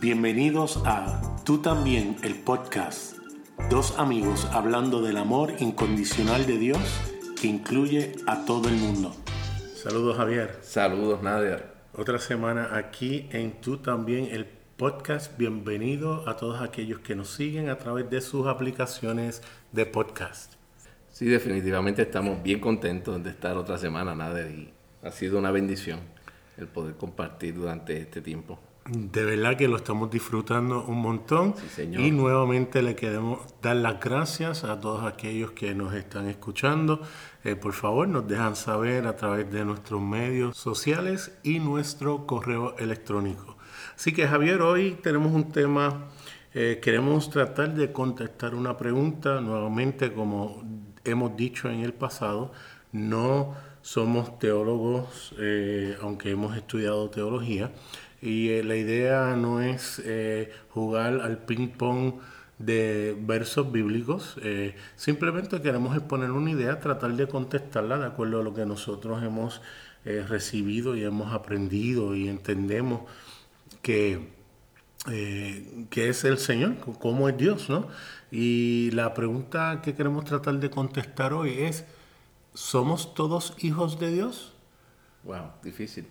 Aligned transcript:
Bienvenidos 0.00 0.80
a 0.86 1.20
Tú 1.44 1.58
también, 1.58 2.16
el 2.22 2.34
podcast. 2.36 3.18
Dos 3.68 3.98
amigos 3.98 4.46
hablando 4.50 5.02
del 5.02 5.18
amor 5.18 5.52
incondicional 5.58 6.46
de 6.46 6.56
Dios 6.56 6.78
que 7.38 7.48
incluye 7.48 8.12
a 8.26 8.46
todo 8.46 8.70
el 8.70 8.76
mundo. 8.76 9.14
Saludos 9.74 10.16
Javier. 10.16 10.58
Saludos 10.62 11.22
Nadia. 11.22 11.66
Otra 11.92 12.18
semana 12.18 12.78
aquí 12.78 13.28
en 13.30 13.60
Tú 13.60 13.76
también, 13.76 14.28
el 14.30 14.46
podcast. 14.46 15.36
Bienvenido 15.36 16.26
a 16.26 16.34
todos 16.38 16.62
aquellos 16.62 17.00
que 17.00 17.14
nos 17.14 17.28
siguen 17.28 17.68
a 17.68 17.76
través 17.76 18.08
de 18.08 18.22
sus 18.22 18.46
aplicaciones 18.46 19.42
de 19.70 19.84
podcast. 19.84 20.54
Sí, 21.10 21.26
definitivamente 21.26 22.00
estamos 22.00 22.42
bien 22.42 22.60
contentos 22.60 23.22
de 23.22 23.28
estar 23.28 23.54
otra 23.58 23.76
semana, 23.76 24.14
Nader, 24.14 24.50
y 24.50 24.72
ha 25.02 25.10
sido 25.10 25.38
una 25.38 25.50
bendición 25.50 26.00
el 26.56 26.68
poder 26.68 26.94
compartir 26.94 27.54
durante 27.54 28.00
este 28.00 28.22
tiempo. 28.22 28.58
De 28.86 29.24
verdad 29.24 29.56
que 29.56 29.68
lo 29.68 29.76
estamos 29.76 30.10
disfrutando 30.10 30.84
un 30.84 31.00
montón. 31.00 31.54
Y 31.78 32.10
nuevamente 32.10 32.82
le 32.82 32.96
queremos 32.96 33.40
dar 33.60 33.76
las 33.76 34.00
gracias 34.00 34.64
a 34.64 34.80
todos 34.80 35.04
aquellos 35.04 35.52
que 35.52 35.74
nos 35.74 35.94
están 35.94 36.28
escuchando. 36.28 37.00
Eh, 37.44 37.56
por 37.56 37.72
favor, 37.72 38.08
nos 38.08 38.26
dejan 38.26 38.56
saber 38.56 39.06
a 39.06 39.16
través 39.16 39.50
de 39.52 39.64
nuestros 39.64 40.00
medios 40.00 40.56
sociales 40.56 41.32
y 41.42 41.58
nuestro 41.58 42.26
correo 42.26 42.76
electrónico. 42.78 43.58
Así 43.94 44.12
que 44.12 44.26
Javier, 44.26 44.62
hoy 44.62 44.98
tenemos 45.02 45.32
un 45.32 45.52
tema, 45.52 46.08
eh, 46.54 46.80
queremos 46.82 47.30
tratar 47.30 47.74
de 47.74 47.92
contestar 47.92 48.54
una 48.54 48.76
pregunta, 48.76 49.40
nuevamente 49.40 50.12
como 50.12 50.64
hemos 51.04 51.36
dicho 51.36 51.68
en 51.68 51.80
el 51.80 51.92
pasado, 51.92 52.50
no 52.92 53.54
somos 53.82 54.38
teólogos, 54.38 55.34
eh, 55.38 55.96
aunque 56.02 56.30
hemos 56.30 56.56
estudiado 56.56 57.08
teología, 57.10 57.72
y 58.22 58.50
eh, 58.50 58.64
la 58.64 58.76
idea 58.76 59.36
no 59.36 59.60
es 59.60 60.02
jugar 60.70 61.20
al 61.20 61.38
ping-pong 61.38 62.14
de 62.58 63.16
versos 63.18 63.72
bíblicos, 63.72 64.36
simplemente 64.96 65.62
queremos 65.62 65.96
exponer 65.96 66.30
una 66.30 66.50
idea, 66.50 66.78
tratar 66.78 67.14
de 67.14 67.26
contestarla 67.26 67.98
de 67.98 68.06
acuerdo 68.06 68.40
a 68.40 68.42
lo 68.42 68.52
que 68.52 68.66
nosotros 68.66 69.22
hemos 69.22 69.62
recibido 70.04 70.94
y 70.94 71.04
hemos 71.04 71.32
aprendido 71.32 72.14
y 72.14 72.28
entendemos 72.28 73.02
que, 73.82 74.28
eh, 75.10 75.86
es 75.90 76.24
el 76.24 76.38
Señor, 76.38 76.76
cómo 76.98 77.28
es 77.28 77.36
Dios, 77.36 77.68
¿no? 77.68 77.88
Y 78.30 78.90
la 78.92 79.14
pregunta 79.14 79.80
que 79.82 79.94
queremos 79.94 80.24
tratar 80.24 80.58
de 80.60 80.70
contestar 80.70 81.32
hoy 81.32 81.60
es, 81.60 81.84
¿somos 82.54 83.14
todos 83.14 83.54
hijos 83.58 83.98
de 83.98 84.12
Dios? 84.12 84.52
Wow, 85.24 85.52
difícil. 85.62 86.06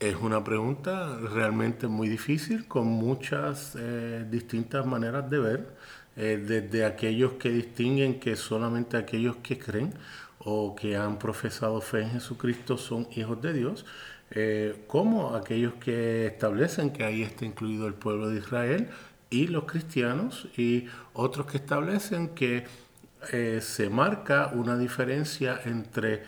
Es 0.00 0.14
una 0.14 0.44
pregunta 0.44 1.18
realmente 1.18 1.88
muy 1.88 2.08
difícil, 2.08 2.68
con 2.68 2.86
muchas 2.86 3.74
eh, 3.76 4.24
distintas 4.30 4.86
maneras 4.86 5.28
de 5.28 5.38
ver, 5.40 5.76
eh, 6.16 6.36
desde 6.46 6.84
aquellos 6.84 7.32
que 7.32 7.50
distinguen 7.50 8.20
que 8.20 8.36
solamente 8.36 8.96
aquellos 8.96 9.36
que 9.42 9.58
creen 9.58 9.92
o 10.38 10.76
que 10.76 10.96
han 10.96 11.18
profesado 11.18 11.80
fe 11.80 12.02
en 12.02 12.10
Jesucristo 12.12 12.76
son 12.76 13.08
hijos 13.16 13.42
de 13.42 13.52
Dios, 13.52 13.86
eh, 14.30 14.84
como 14.86 15.34
aquellos 15.34 15.74
que 15.74 16.26
establecen 16.26 16.92
que 16.92 17.02
ahí 17.02 17.22
está 17.22 17.44
incluido 17.44 17.88
el 17.88 17.94
pueblo 17.94 18.28
de 18.28 18.38
Israel 18.38 18.90
y 19.30 19.48
los 19.48 19.64
cristianos 19.64 20.46
y 20.56 20.86
otros 21.12 21.46
que 21.46 21.56
establecen 21.56 22.28
que 22.36 22.66
se 23.60 23.90
marca 23.90 24.52
una 24.54 24.78
diferencia 24.78 25.60
entre 25.64 26.22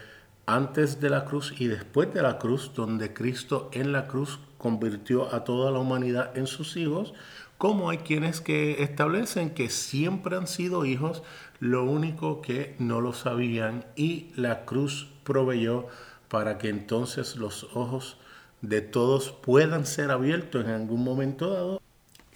antes 0.46 1.00
de 1.00 1.10
la 1.10 1.24
cruz 1.24 1.54
y 1.58 1.66
después 1.68 2.12
de 2.12 2.22
la 2.22 2.38
cruz, 2.38 2.72
donde 2.74 3.12
Cristo 3.12 3.70
en 3.72 3.92
la 3.92 4.06
cruz 4.06 4.40
convirtió 4.58 5.34
a 5.34 5.44
toda 5.44 5.70
la 5.70 5.78
humanidad 5.78 6.36
en 6.36 6.46
sus 6.46 6.76
hijos, 6.76 7.14
como 7.58 7.90
hay 7.90 7.98
quienes 7.98 8.40
que 8.40 8.82
establecen 8.82 9.50
que 9.50 9.68
siempre 9.68 10.36
han 10.36 10.46
sido 10.46 10.84
hijos, 10.84 11.22
lo 11.58 11.84
único 11.84 12.40
que 12.40 12.74
no 12.78 13.00
lo 13.00 13.12
sabían 13.12 13.84
y 13.96 14.32
la 14.34 14.64
cruz 14.64 15.08
proveyó 15.24 15.86
para 16.28 16.58
que 16.58 16.68
entonces 16.68 17.36
los 17.36 17.64
ojos 17.74 18.16
de 18.62 18.80
todos 18.80 19.30
puedan 19.30 19.86
ser 19.86 20.10
abiertos 20.10 20.64
en 20.64 20.70
algún 20.70 21.04
momento 21.04 21.50
dado 21.50 21.82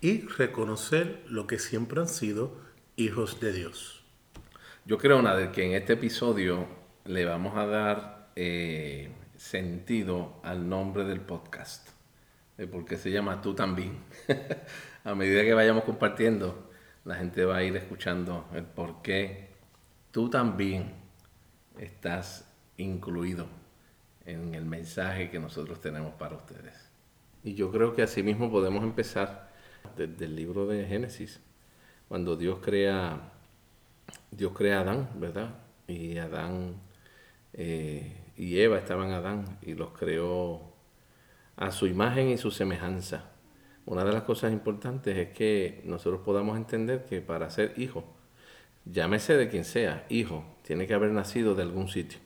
y 0.00 0.26
reconocer 0.26 1.22
lo 1.28 1.46
que 1.46 1.58
siempre 1.58 2.00
han 2.00 2.08
sido 2.08 2.52
hijos 2.96 3.40
de 3.40 3.52
Dios. 3.52 4.02
Yo 4.84 4.98
creo, 4.98 5.22
Nader, 5.22 5.50
que 5.52 5.64
en 5.64 5.72
este 5.72 5.94
episodio 5.94 6.66
le 7.04 7.24
vamos 7.26 7.56
a 7.56 7.66
dar 7.66 8.28
eh, 8.34 9.10
sentido 9.36 10.40
al 10.42 10.68
nombre 10.68 11.04
del 11.04 11.20
podcast, 11.20 11.90
porque 12.72 12.96
se 12.96 13.10
llama 13.10 13.42
Tú 13.42 13.54
también. 13.54 13.98
a 15.04 15.14
medida 15.14 15.42
que 15.42 15.52
vayamos 15.52 15.84
compartiendo, 15.84 16.70
la 17.04 17.16
gente 17.16 17.44
va 17.44 17.56
a 17.58 17.62
ir 17.62 17.76
escuchando 17.76 18.46
el 18.54 18.64
por 18.64 19.02
qué 19.02 19.50
tú 20.12 20.30
también 20.30 20.94
estás 21.78 22.48
incluido 22.78 23.46
en 24.24 24.54
el 24.54 24.64
mensaje 24.64 25.30
que 25.30 25.38
nosotros 25.38 25.80
tenemos 25.82 26.14
para 26.14 26.36
ustedes. 26.36 26.88
Y 27.42 27.54
yo 27.54 27.70
creo 27.70 27.94
que 27.94 28.02
así 28.02 28.22
mismo 28.22 28.50
podemos 28.50 28.82
empezar 28.82 29.52
desde 29.96 30.24
el 30.24 30.36
libro 30.36 30.66
de 30.66 30.86
Génesis, 30.86 31.40
cuando 32.08 32.36
Dios 32.36 32.60
crea, 32.62 33.32
Dios 34.30 34.52
crea 34.54 34.78
a 34.78 34.80
Adán, 34.80 35.10
¿verdad? 35.16 35.50
Y 35.86 36.16
Adán 36.16 36.76
eh, 37.54 38.12
y 38.36 38.58
Eva 38.60 38.78
estaban 38.78 39.12
Adán 39.12 39.58
y 39.62 39.74
los 39.74 39.90
creó 39.90 40.74
a 41.56 41.70
su 41.70 41.86
imagen 41.86 42.28
y 42.28 42.36
su 42.36 42.50
semejanza. 42.50 43.30
Una 43.86 44.04
de 44.04 44.12
las 44.12 44.22
cosas 44.24 44.52
importantes 44.52 45.16
es 45.16 45.28
que 45.30 45.82
nosotros 45.84 46.22
podamos 46.24 46.56
entender 46.56 47.04
que 47.04 47.20
para 47.20 47.50
ser 47.50 47.74
hijo, 47.76 48.04
llámese 48.84 49.36
de 49.36 49.48
quien 49.48 49.64
sea, 49.64 50.04
hijo, 50.08 50.44
tiene 50.62 50.86
que 50.86 50.94
haber 50.94 51.10
nacido 51.10 51.54
de 51.54 51.62
algún 51.62 51.88
sitio. 51.88 52.18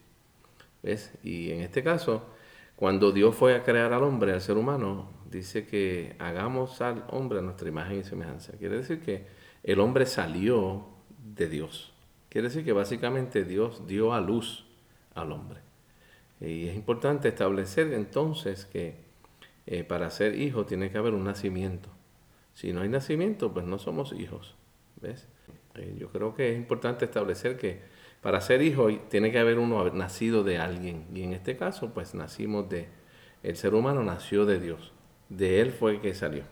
¿Ves? 0.82 1.12
Y 1.22 1.50
en 1.50 1.60
este 1.60 1.82
caso, 1.82 2.24
cuando 2.76 3.10
Dios 3.10 3.34
fue 3.34 3.56
a 3.56 3.64
crear 3.64 3.92
al 3.92 4.04
hombre, 4.04 4.32
al 4.32 4.40
ser 4.40 4.56
humano, 4.56 5.10
dice 5.28 5.66
que 5.66 6.14
hagamos 6.20 6.80
al 6.80 7.04
hombre 7.08 7.40
a 7.40 7.42
nuestra 7.42 7.68
imagen 7.68 7.98
y 7.98 8.04
semejanza. 8.04 8.52
Quiere 8.56 8.78
decir 8.78 9.02
que 9.02 9.26
el 9.64 9.80
hombre 9.80 10.06
salió 10.06 10.86
de 11.18 11.48
Dios. 11.48 11.92
Quiere 12.28 12.48
decir 12.48 12.64
que 12.64 12.72
básicamente 12.72 13.44
Dios 13.44 13.86
dio 13.86 14.14
a 14.14 14.20
luz 14.20 14.67
al 15.18 15.32
hombre. 15.32 15.60
Y 16.40 16.68
es 16.68 16.76
importante 16.76 17.28
establecer 17.28 17.92
entonces 17.92 18.66
que 18.66 18.96
eh, 19.66 19.84
para 19.84 20.10
ser 20.10 20.40
hijo 20.40 20.64
tiene 20.64 20.90
que 20.90 20.98
haber 20.98 21.14
un 21.14 21.24
nacimiento. 21.24 21.90
Si 22.54 22.72
no 22.72 22.82
hay 22.82 22.88
nacimiento, 22.88 23.52
pues 23.52 23.66
no 23.66 23.78
somos 23.78 24.12
hijos. 24.12 24.56
¿Ves? 25.00 25.28
Eh, 25.74 25.96
yo 25.98 26.10
creo 26.10 26.34
que 26.34 26.52
es 26.52 26.56
importante 26.56 27.04
establecer 27.04 27.56
que 27.56 27.82
para 28.20 28.40
ser 28.40 28.62
hijo 28.62 28.88
tiene 29.08 29.30
que 29.30 29.38
haber 29.38 29.58
uno 29.58 29.88
nacido 29.90 30.42
de 30.44 30.58
alguien. 30.58 31.06
Y 31.14 31.22
en 31.22 31.32
este 31.32 31.56
caso, 31.56 31.92
pues 31.94 32.14
nacimos 32.14 32.68
de, 32.68 32.88
el 33.42 33.56
ser 33.56 33.74
humano 33.74 34.02
nació 34.02 34.46
de 34.46 34.58
Dios. 34.58 34.92
De 35.28 35.60
Él 35.60 35.70
fue 35.70 36.00
que 36.00 36.14
salió. 36.14 36.44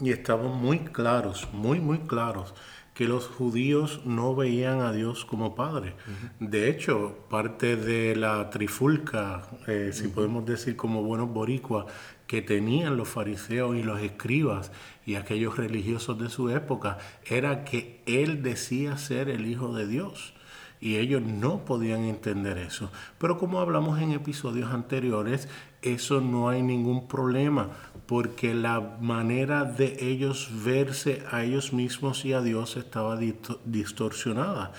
Y 0.00 0.12
estamos 0.12 0.54
muy 0.54 0.78
claros, 0.78 1.48
muy, 1.52 1.80
muy 1.80 1.98
claros, 2.00 2.54
que 2.98 3.06
los 3.06 3.28
judíos 3.28 4.00
no 4.04 4.34
veían 4.34 4.80
a 4.80 4.90
Dios 4.90 5.24
como 5.24 5.54
Padre. 5.54 5.94
De 6.40 6.68
hecho, 6.68 7.16
parte 7.30 7.76
de 7.76 8.16
la 8.16 8.50
trifulca, 8.50 9.44
eh, 9.68 9.90
si 9.92 10.08
podemos 10.08 10.44
decir 10.44 10.74
como 10.74 11.04
buenos 11.04 11.32
boricuas, 11.32 11.86
que 12.26 12.42
tenían 12.42 12.96
los 12.96 13.06
fariseos 13.06 13.76
y 13.76 13.84
los 13.84 14.00
escribas 14.00 14.72
y 15.06 15.14
aquellos 15.14 15.56
religiosos 15.56 16.18
de 16.18 16.28
su 16.28 16.50
época, 16.50 16.98
era 17.24 17.62
que 17.62 18.02
Él 18.06 18.42
decía 18.42 18.98
ser 18.98 19.28
el 19.28 19.46
Hijo 19.46 19.72
de 19.76 19.86
Dios 19.86 20.34
y 20.80 20.96
ellos 20.96 21.22
no 21.22 21.64
podían 21.64 22.02
entender 22.02 22.58
eso. 22.58 22.90
Pero 23.18 23.38
como 23.38 23.60
hablamos 23.60 24.00
en 24.00 24.10
episodios 24.10 24.72
anteriores, 24.72 25.48
eso 25.82 26.20
no 26.20 26.48
hay 26.48 26.62
ningún 26.62 27.08
problema, 27.08 27.70
porque 28.06 28.54
la 28.54 28.80
manera 29.00 29.64
de 29.64 29.96
ellos 30.00 30.50
verse 30.64 31.22
a 31.30 31.44
ellos 31.44 31.72
mismos 31.72 32.24
y 32.24 32.32
a 32.32 32.40
Dios 32.40 32.76
estaba 32.76 33.18
distorsionada. 33.64 34.72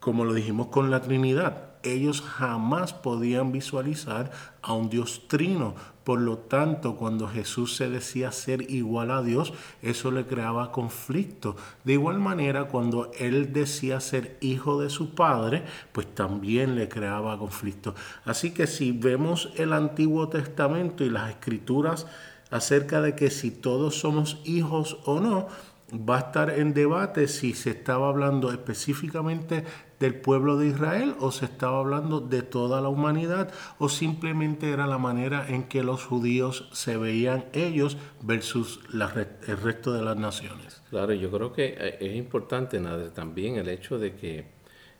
Como 0.00 0.24
lo 0.24 0.34
dijimos 0.34 0.68
con 0.68 0.90
la 0.90 1.00
Trinidad, 1.00 1.71
ellos 1.82 2.22
jamás 2.22 2.92
podían 2.92 3.52
visualizar 3.52 4.30
a 4.62 4.72
un 4.72 4.88
Dios 4.88 5.22
trino. 5.28 5.74
Por 6.04 6.20
lo 6.20 6.38
tanto, 6.38 6.96
cuando 6.96 7.28
Jesús 7.28 7.76
se 7.76 7.88
decía 7.88 8.32
ser 8.32 8.70
igual 8.70 9.10
a 9.10 9.22
Dios, 9.22 9.52
eso 9.82 10.10
le 10.10 10.26
creaba 10.26 10.72
conflicto. 10.72 11.56
De 11.84 11.92
igual 11.92 12.18
manera, 12.18 12.64
cuando 12.64 13.10
él 13.18 13.52
decía 13.52 14.00
ser 14.00 14.36
hijo 14.40 14.80
de 14.80 14.90
su 14.90 15.14
Padre, 15.14 15.62
pues 15.92 16.12
también 16.12 16.74
le 16.74 16.88
creaba 16.88 17.38
conflicto. 17.38 17.94
Así 18.24 18.50
que 18.50 18.66
si 18.66 18.90
vemos 18.92 19.50
el 19.56 19.72
Antiguo 19.72 20.28
Testamento 20.28 21.04
y 21.04 21.10
las 21.10 21.30
escrituras 21.30 22.06
acerca 22.50 23.00
de 23.00 23.14
que 23.14 23.30
si 23.30 23.50
todos 23.50 24.00
somos 24.00 24.40
hijos 24.44 24.98
o 25.04 25.20
no, 25.20 25.46
va 25.92 26.16
a 26.16 26.20
estar 26.20 26.50
en 26.50 26.72
debate 26.74 27.28
si 27.28 27.52
se 27.52 27.70
estaba 27.70 28.08
hablando 28.08 28.50
específicamente 28.50 29.64
del 30.02 30.16
pueblo 30.16 30.56
de 30.58 30.66
Israel 30.66 31.14
o 31.20 31.30
se 31.30 31.44
estaba 31.44 31.78
hablando 31.78 32.20
de 32.20 32.42
toda 32.42 32.80
la 32.80 32.88
humanidad 32.88 33.52
o 33.78 33.88
simplemente 33.88 34.70
era 34.70 34.88
la 34.88 34.98
manera 34.98 35.46
en 35.48 35.62
que 35.62 35.84
los 35.84 36.04
judíos 36.04 36.68
se 36.72 36.96
veían 36.96 37.44
ellos 37.52 37.96
versus 38.20 38.80
el 38.92 39.56
resto 39.58 39.92
de 39.92 40.02
las 40.02 40.16
naciones. 40.16 40.82
Claro, 40.90 41.12
yo 41.12 41.30
creo 41.30 41.52
que 41.52 41.76
eh, 41.78 41.98
es 42.00 42.16
importante 42.16 42.80
Nader, 42.80 43.12
también 43.12 43.56
el 43.56 43.68
hecho 43.68 44.00
de 44.00 44.16
que 44.16 44.46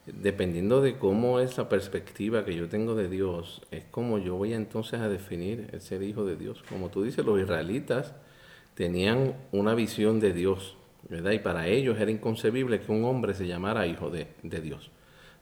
dependiendo 0.07 0.81
de 0.81 0.97
cómo 0.99 1.41
es 1.41 1.59
la 1.59 1.69
perspectiva 1.69 2.45
que 2.45 2.55
yo 2.55 2.69
tengo 2.69 2.95
de 2.95 3.09
Dios, 3.09 3.63
es 3.73 3.85
como 3.91 4.19
yo 4.19 4.37
voy 4.37 4.55
entonces 4.55 5.01
a 5.01 5.09
definir 5.09 5.69
el 5.73 5.81
ser 5.81 6.05
hijo 6.05 6.25
de 6.25 6.37
Dios. 6.37 6.63
Como 6.69 6.91
tú 6.91 7.03
dices, 7.03 7.27
los 7.27 7.41
israelitas 7.41 8.15
tenían 8.75 9.35
una 9.51 9.75
visión 9.75 10.21
de 10.21 10.33
Dios, 10.33 10.77
Y 11.11 11.39
para 11.41 11.67
ellos 11.67 11.99
era 11.99 12.11
inconcebible 12.11 12.81
que 12.81 12.93
un 12.93 13.05
hombre 13.05 13.35
se 13.35 13.47
llamara 13.47 13.87
hijo 13.87 14.11
de, 14.11 14.29
Dios, 14.43 14.91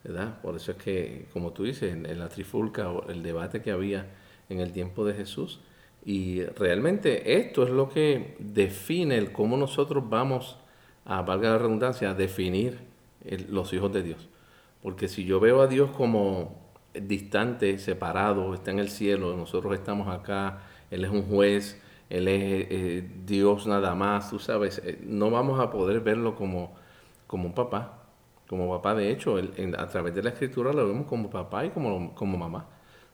¿verdad? 0.03 0.41
Por 0.41 0.57
eso 0.57 0.73
es 0.73 0.79
que, 0.79 1.27
como 1.33 1.53
tú 1.53 1.65
dices, 1.65 1.93
en, 1.93 2.19
la 2.19 2.29
trifulca 2.29 2.91
el 3.09 3.23
debate 3.23 3.62
que 3.62 3.71
había 3.71 4.07
en 4.49 4.61
el 4.61 4.73
tiempo 4.73 5.05
de 5.05 5.15
Jesús, 5.15 5.61
y 6.05 6.43
realmente 6.43 7.39
esto 7.39 7.62
es 7.62 7.71
lo 7.71 7.89
que 7.91 8.37
define 8.39 9.19
el 9.19 9.33
cómo 9.33 9.57
nosotros 9.57 10.09
vamos 10.09 10.57
a, 11.05 11.23
valga 11.23 11.51
la 11.51 11.59
redundancia, 11.59 12.11
a 12.11 12.15
definir 12.15 12.79
los 13.49 13.73
hijos 13.73 13.93
de 13.93 14.03
Dios. 14.03 14.29
Porque 14.83 15.09
si 15.09 15.25
yo 15.25 15.41
veo 15.41 15.61
a 15.61 15.67
Dios 15.67 15.91
como 15.91 16.59
distante, 16.95 17.79
separado, 17.79 18.55
está 18.55 18.71
en 18.71 18.79
el 18.79 18.89
cielo, 18.89 19.37
nosotros 19.37 19.75
estamos 19.75 20.09
acá, 20.09 20.62
Él 20.91 21.05
es 21.05 21.11
un 21.11 21.23
juez, 21.23 21.81
él 22.11 22.27
es 22.27 22.67
eh, 22.71 23.11
Dios 23.25 23.67
nada 23.69 23.95
más, 23.95 24.31
tú 24.31 24.41
sabes, 24.41 24.83
eh, 24.85 24.99
no 25.03 25.31
vamos 25.31 25.61
a 25.61 25.71
poder 25.71 26.01
verlo 26.01 26.35
como, 26.35 26.75
como 27.29 27.47
un 27.47 27.55
papá, 27.55 28.03
como 28.49 28.69
papá. 28.69 28.97
De 28.97 29.11
hecho, 29.11 29.37
a 29.79 29.87
través 29.87 30.15
de 30.15 30.23
la 30.23 30.31
escritura 30.31 30.73
lo 30.73 30.87
vemos 30.89 31.07
como 31.07 31.31
papá 31.31 31.65
y 31.65 31.71
como, 31.71 32.12
como 32.17 32.37
mamá. 32.37 32.67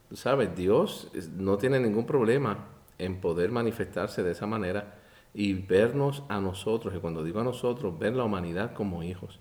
Tú 0.09 0.17
sabes, 0.17 0.57
Dios 0.57 1.11
no 1.37 1.59
tiene 1.59 1.79
ningún 1.79 2.07
problema 2.07 2.69
en 2.99 3.21
poder 3.21 3.53
manifestarse 3.53 4.23
de 4.23 4.33
esa 4.33 4.47
manera 4.47 4.95
y 5.35 5.53
vernos 5.53 6.23
a 6.31 6.41
nosotros, 6.41 6.95
y 6.95 6.99
cuando 6.99 7.23
digo 7.23 7.41
a 7.41 7.45
nosotros, 7.45 7.99
ver 7.99 8.15
la 8.15 8.25
humanidad 8.25 8.73
como 8.73 9.03
hijos. 9.03 9.41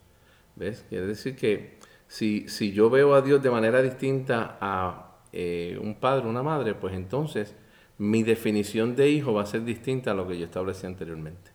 ¿Ves? 0.58 0.86
Quiere 0.90 1.06
decir 1.06 1.38
que 1.38 1.80
si, 2.08 2.50
si 2.50 2.74
yo 2.74 2.90
veo 2.90 3.16
a 3.16 3.22
Dios 3.22 3.42
de 3.42 3.50
manera 3.50 3.82
distinta 3.82 4.58
a 4.60 5.16
eh, 5.32 5.80
un 5.82 5.96
padre, 5.96 6.28
una 6.28 6.44
madre, 6.44 6.76
pues 6.76 6.94
entonces 6.94 7.56
mi 7.98 8.24
definición 8.24 8.96
de 8.96 9.10
hijo 9.10 9.34
va 9.34 9.44
a 9.44 9.46
ser 9.46 9.64
distinta 9.64 10.12
a 10.12 10.14
lo 10.14 10.28
que 10.28 10.38
yo 10.38 10.46
establecí 10.46 10.86
anteriormente. 10.86 11.52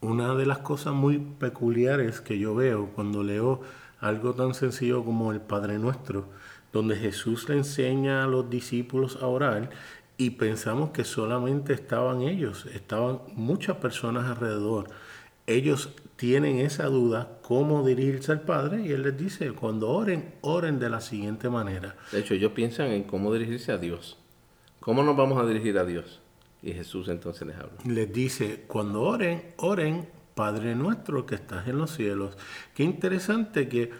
Una 0.00 0.34
de 0.34 0.46
las 0.46 0.58
cosas 0.58 0.94
muy 0.94 1.18
peculiares 1.18 2.20
que 2.20 2.38
yo 2.38 2.54
veo 2.54 2.90
cuando 2.94 3.22
leo 3.22 3.62
algo 4.00 4.34
tan 4.34 4.54
sencillo 4.54 5.04
como 5.04 5.32
el 5.32 5.40
Padre 5.40 5.78
Nuestro, 5.78 6.26
donde 6.72 6.96
Jesús 6.96 7.48
le 7.48 7.56
enseña 7.56 8.22
a 8.22 8.26
los 8.26 8.48
discípulos 8.50 9.18
a 9.22 9.26
orar 9.26 9.70
y 10.16 10.30
pensamos 10.30 10.90
que 10.90 11.04
solamente 11.04 11.72
estaban 11.72 12.22
ellos, 12.22 12.66
estaban 12.66 13.20
muchas 13.34 13.78
personas 13.78 14.26
alrededor. 14.26 14.88
Ellos 15.46 15.90
tienen 16.16 16.58
esa 16.58 16.86
duda 16.86 17.38
cómo 17.42 17.84
dirigirse 17.84 18.30
al 18.30 18.42
Padre 18.42 18.82
y 18.82 18.92
Él 18.92 19.02
les 19.02 19.16
dice, 19.16 19.52
cuando 19.52 19.90
oren, 19.90 20.34
oren 20.42 20.78
de 20.78 20.90
la 20.90 21.00
siguiente 21.00 21.48
manera. 21.48 21.96
De 22.12 22.20
hecho, 22.20 22.34
ellos 22.34 22.52
piensan 22.52 22.88
en 22.88 23.04
cómo 23.04 23.32
dirigirse 23.32 23.72
a 23.72 23.78
Dios. 23.78 24.18
¿Cómo 24.84 25.02
nos 25.02 25.16
vamos 25.16 25.42
a 25.42 25.46
dirigir 25.46 25.78
a 25.78 25.86
Dios? 25.86 26.20
Y 26.62 26.74
Jesús 26.74 27.08
entonces 27.08 27.48
les 27.48 27.56
habla. 27.56 27.72
Les 27.86 28.12
dice, 28.12 28.66
cuando 28.66 29.00
oren, 29.00 29.54
oren, 29.56 30.06
Padre 30.34 30.74
nuestro 30.74 31.24
que 31.24 31.36
estás 31.36 31.66
en 31.68 31.78
los 31.78 31.92
cielos. 31.92 32.36
Qué 32.74 32.82
interesante 32.82 33.66
que 33.66 33.92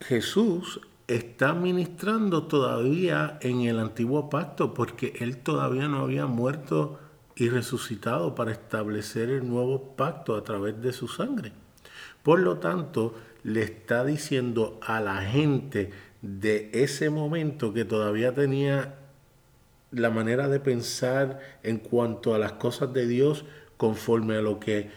Jesús 0.00 0.80
está 1.06 1.54
ministrando 1.54 2.48
todavía 2.48 3.38
en 3.40 3.60
el 3.60 3.78
antiguo 3.78 4.28
pacto 4.28 4.74
porque 4.74 5.14
él 5.20 5.36
todavía 5.36 5.86
no 5.86 6.00
había 6.00 6.26
muerto 6.26 6.98
y 7.36 7.48
resucitado 7.48 8.34
para 8.34 8.50
establecer 8.50 9.30
el 9.30 9.48
nuevo 9.48 9.94
pacto 9.94 10.34
a 10.34 10.42
través 10.42 10.82
de 10.82 10.92
su 10.92 11.06
sangre. 11.06 11.52
Por 12.24 12.40
lo 12.40 12.58
tanto, 12.58 13.14
le 13.44 13.62
está 13.62 14.04
diciendo 14.04 14.80
a 14.82 15.00
la 15.00 15.22
gente 15.22 15.92
de 16.20 16.68
ese 16.74 17.10
momento 17.10 17.72
que 17.72 17.84
todavía 17.84 18.34
tenía 18.34 18.98
la 19.92 20.10
manera 20.10 20.48
de 20.48 20.58
pensar 20.58 21.38
en 21.62 21.78
cuanto 21.78 22.34
a 22.34 22.38
las 22.38 22.52
cosas 22.52 22.92
de 22.92 23.06
Dios 23.06 23.44
conforme 23.76 24.36
a 24.36 24.40
lo 24.40 24.58
que 24.58 24.90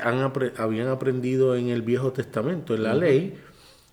han, 0.00 0.32
habían 0.56 0.88
aprendido 0.88 1.56
en 1.56 1.68
el 1.68 1.82
Viejo 1.82 2.12
Testamento, 2.12 2.74
en 2.74 2.82
la 2.82 2.94
ley, 2.94 3.38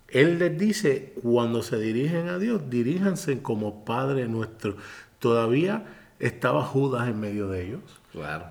Él 0.08 0.38
les 0.38 0.58
dice, 0.58 1.14
cuando 1.22 1.62
se 1.62 1.78
dirigen 1.78 2.28
a 2.28 2.38
Dios, 2.38 2.68
diríjanse 2.68 3.40
como 3.40 3.84
Padre 3.84 4.28
nuestro. 4.28 4.76
Todavía 5.18 5.86
estaba 6.18 6.64
Judas 6.64 7.08
en 7.08 7.20
medio 7.20 7.48
de 7.48 7.66
ellos. 7.66 7.82
Claro. 8.12 8.46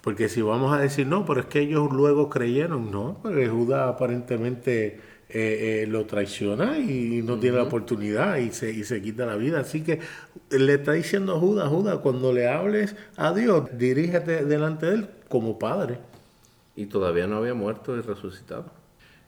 Porque 0.00 0.28
si 0.28 0.40
vamos 0.40 0.72
a 0.72 0.80
decir, 0.80 1.06
no, 1.06 1.26
pero 1.26 1.40
es 1.40 1.46
que 1.46 1.60
ellos 1.60 1.92
luego 1.92 2.30
creyeron, 2.30 2.90
no, 2.90 3.18
porque 3.22 3.48
Judas 3.48 3.88
aparentemente 3.88 5.00
eh, 5.30 5.82
eh, 5.82 5.86
lo 5.86 6.06
traiciona 6.06 6.78
y 6.78 7.20
no 7.22 7.38
tiene 7.38 7.58
la 7.58 7.64
oportunidad 7.64 8.36
y 8.38 8.50
se, 8.50 8.70
y 8.70 8.84
se 8.84 9.02
quita 9.02 9.26
la 9.26 9.36
vida. 9.36 9.60
Así 9.60 9.82
que 9.82 10.00
le 10.50 10.74
está 10.74 10.92
diciendo 10.92 11.36
a 11.36 11.38
Judas, 11.38 11.68
Judas, 11.68 11.98
cuando 11.98 12.32
le 12.32 12.48
hables 12.48 12.96
a 13.16 13.34
Dios, 13.34 13.68
dirígete 13.76 14.46
delante 14.46 14.86
de 14.86 14.94
él 14.94 15.08
como 15.28 15.58
padre. 15.58 15.98
Y 16.76 16.86
todavía 16.86 17.26
no 17.26 17.36
había 17.36 17.52
muerto 17.52 17.94
y 17.96 18.00
resucitado. 18.00 18.70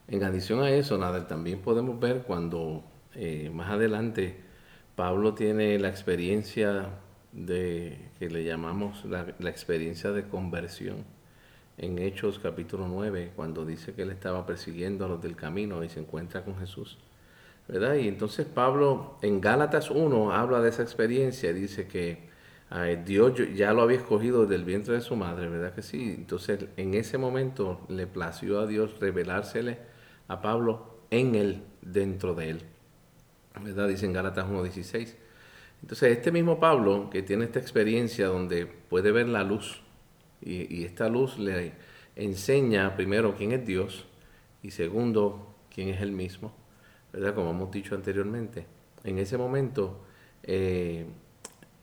En 0.07 0.23
adición 0.23 0.61
a 0.61 0.71
eso, 0.71 0.97
nada, 0.97 1.27
también 1.27 1.59
podemos 1.59 1.99
ver 1.99 2.23
cuando 2.23 2.83
eh, 3.13 3.51
más 3.53 3.69
adelante 3.69 4.37
Pablo 4.95 5.35
tiene 5.35 5.77
la 5.77 5.89
experiencia 5.89 6.89
de 7.31 8.09
que 8.17 8.29
le 8.29 8.43
llamamos 8.43 9.05
la, 9.05 9.27
la 9.37 9.49
experiencia 9.51 10.11
de 10.11 10.23
conversión 10.27 11.05
en 11.77 11.97
Hechos 11.97 12.39
capítulo 12.39 12.87
9, 12.87 13.33
cuando 13.35 13.65
dice 13.65 13.93
que 13.93 14.03
él 14.03 14.11
estaba 14.11 14.45
persiguiendo 14.45 15.05
a 15.05 15.07
los 15.07 15.21
del 15.21 15.35
camino 15.35 15.83
y 15.83 15.89
se 15.89 15.99
encuentra 15.99 16.43
con 16.43 16.57
Jesús. 16.57 16.97
¿verdad? 17.67 17.95
Y 17.95 18.07
entonces 18.07 18.45
Pablo 18.45 19.17
en 19.21 19.39
Gálatas 19.39 19.89
1 19.89 20.33
habla 20.33 20.61
de 20.61 20.69
esa 20.69 20.83
experiencia, 20.83 21.51
y 21.51 21.53
dice 21.53 21.87
que 21.87 22.29
Dios 23.05 23.33
ya 23.55 23.73
lo 23.73 23.81
había 23.81 23.97
escogido 23.97 24.45
del 24.45 24.63
vientre 24.63 24.93
de 24.95 25.01
su 25.01 25.15
madre, 25.15 25.47
¿verdad 25.47 25.73
que 25.73 25.81
sí? 25.81 26.15
Entonces 26.17 26.65
en 26.77 26.93
ese 26.93 27.17
momento 27.17 27.81
le 27.89 28.07
plació 28.07 28.59
a 28.59 28.67
Dios 28.67 28.99
revelársele 28.99 29.77
a 30.27 30.41
Pablo 30.41 31.01
en 31.09 31.35
él, 31.35 31.63
dentro 31.81 32.33
de 32.33 32.51
él. 32.51 32.61
¿Verdad? 33.61 33.89
Dice 33.89 34.05
en 34.05 34.13
Gálatas 34.13 34.47
1.16. 34.47 35.15
Entonces 35.81 36.17
este 36.17 36.31
mismo 36.31 36.59
Pablo 36.59 37.09
que 37.09 37.21
tiene 37.21 37.45
esta 37.45 37.59
experiencia 37.59 38.27
donde 38.27 38.65
puede 38.65 39.11
ver 39.11 39.27
la 39.27 39.43
luz, 39.43 39.81
y, 40.41 40.83
esta 40.83 41.09
luz 41.09 41.37
le 41.37 41.73
enseña 42.15 42.95
primero 42.95 43.35
quién 43.35 43.51
es 43.51 43.65
Dios 43.65 44.05
y 44.63 44.71
segundo 44.71 45.55
quién 45.73 45.89
es 45.89 46.01
Él 46.01 46.11
mismo, 46.11 46.53
¿verdad? 47.13 47.35
Como 47.35 47.51
hemos 47.51 47.71
dicho 47.71 47.95
anteriormente. 47.95 48.65
En 49.03 49.17
ese 49.19 49.37
momento, 49.37 50.03
eh, 50.43 51.05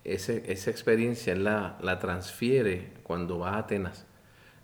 esa 0.05 0.71
experiencia 0.71 1.35
la, 1.37 1.79
la 1.83 1.99
transfiere 1.99 2.93
cuando 3.03 3.39
va 3.39 3.55
a 3.55 3.59
Atenas, 3.59 4.07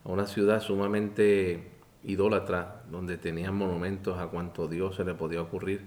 a 0.04 0.08
una 0.10 0.26
ciudad 0.26 0.60
sumamente 0.60 1.70
idólatra, 2.04 2.82
donde 2.90 3.16
tenían 3.16 3.54
monumentos 3.54 4.18
a 4.18 4.26
cuanto 4.26 4.68
Dios 4.68 4.96
se 4.96 5.04
le 5.04 5.14
podía 5.14 5.40
ocurrir. 5.40 5.86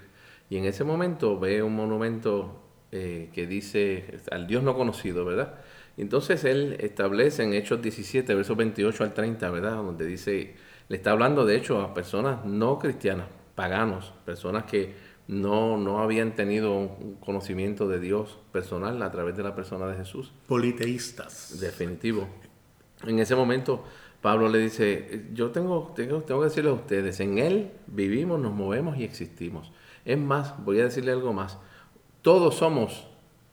Y 0.49 0.57
en 0.57 0.65
ese 0.65 0.83
momento 0.83 1.39
ve 1.39 1.61
un 1.61 1.75
monumento 1.75 2.63
eh, 2.91 3.29
que 3.33 3.45
dice 3.45 4.19
al 4.31 4.47
Dios 4.47 4.63
no 4.63 4.75
conocido, 4.75 5.25
¿verdad? 5.25 5.55
Entonces 5.97 6.43
él 6.43 6.77
establece 6.79 7.43
en 7.43 7.53
Hechos 7.53 7.81
17, 7.81 8.35
versos 8.35 8.55
28 8.55 9.03
al 9.03 9.13
30, 9.13 9.49
¿verdad? 9.49 9.75
Donde 9.77 10.05
dice, 10.05 10.55
le 10.87 10.95
está 10.95 11.11
hablando 11.11 11.45
de 11.45 11.57
hecho 11.57 11.81
a 11.81 11.93
personas 11.93 12.45
no 12.45 12.77
cristianas, 12.77 13.27
paganos, 13.55 14.13
personas 14.23 14.65
que 14.65 14.93
no, 15.27 15.77
no 15.77 15.99
habían 15.99 16.35
tenido 16.35 16.77
un 16.77 17.15
conocimiento 17.15 17.87
de 17.87 17.99
Dios 17.99 18.37
personal 18.51 19.01
a 19.01 19.11
través 19.11 19.35
de 19.35 19.43
la 19.43 19.55
persona 19.55 19.87
de 19.87 19.97
Jesús. 19.97 20.31
Politeístas. 20.47 21.59
Definitivo. 21.59 22.27
En 23.05 23.19
ese 23.19 23.35
momento 23.35 23.83
Pablo 24.21 24.49
le 24.49 24.59
dice, 24.59 25.27
yo 25.33 25.51
tengo, 25.51 25.93
tengo, 25.95 26.21
tengo 26.21 26.41
que 26.41 26.47
decirle 26.47 26.69
a 26.69 26.73
ustedes, 26.73 27.19
en 27.19 27.37
Él 27.37 27.71
vivimos, 27.87 28.39
nos 28.39 28.53
movemos 28.53 28.97
y 28.97 29.03
existimos. 29.03 29.71
Es 30.05 30.17
más, 30.17 30.63
voy 30.63 30.79
a 30.79 30.85
decirle 30.85 31.11
algo 31.11 31.33
más, 31.33 31.59
todos 32.21 32.55
somos 32.55 33.07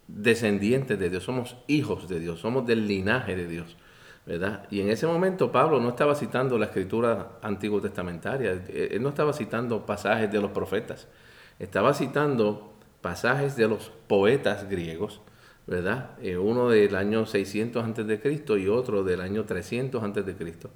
descendientes 0.08 0.98
de 0.98 1.10
Dios, 1.10 1.22
somos 1.22 1.56
hijos 1.66 2.08
de 2.08 2.20
Dios, 2.20 2.40
somos 2.40 2.66
del 2.66 2.86
linaje 2.86 3.36
de 3.36 3.46
Dios. 3.46 3.76
¿verdad? 4.26 4.66
Y 4.70 4.80
en 4.80 4.88
ese 4.88 5.06
momento 5.06 5.52
Pablo 5.52 5.80
no 5.80 5.90
estaba 5.90 6.14
citando 6.14 6.56
la 6.58 6.66
escritura 6.66 7.32
antiguo 7.42 7.80
testamentaria, 7.80 8.52
él 8.52 9.02
no 9.02 9.10
estaba 9.10 9.32
citando 9.32 9.84
pasajes 9.84 10.32
de 10.32 10.40
los 10.40 10.50
profetas, 10.50 11.08
estaba 11.58 11.92
citando 11.92 12.74
pasajes 13.02 13.54
de 13.56 13.68
los 13.68 13.92
poetas 14.06 14.68
griegos, 14.68 15.20
¿verdad? 15.66 16.10
Eh, 16.22 16.38
uno 16.38 16.70
del 16.70 16.96
año 16.96 17.26
600 17.26 17.84
antes 17.84 18.06
de 18.06 18.18
Cristo 18.20 18.56
y 18.56 18.68
otro 18.68 19.04
del 19.04 19.20
año 19.20 19.44
300 19.44 20.02
antes 20.02 20.24
de 20.24 20.34
Cristo, 20.34 20.70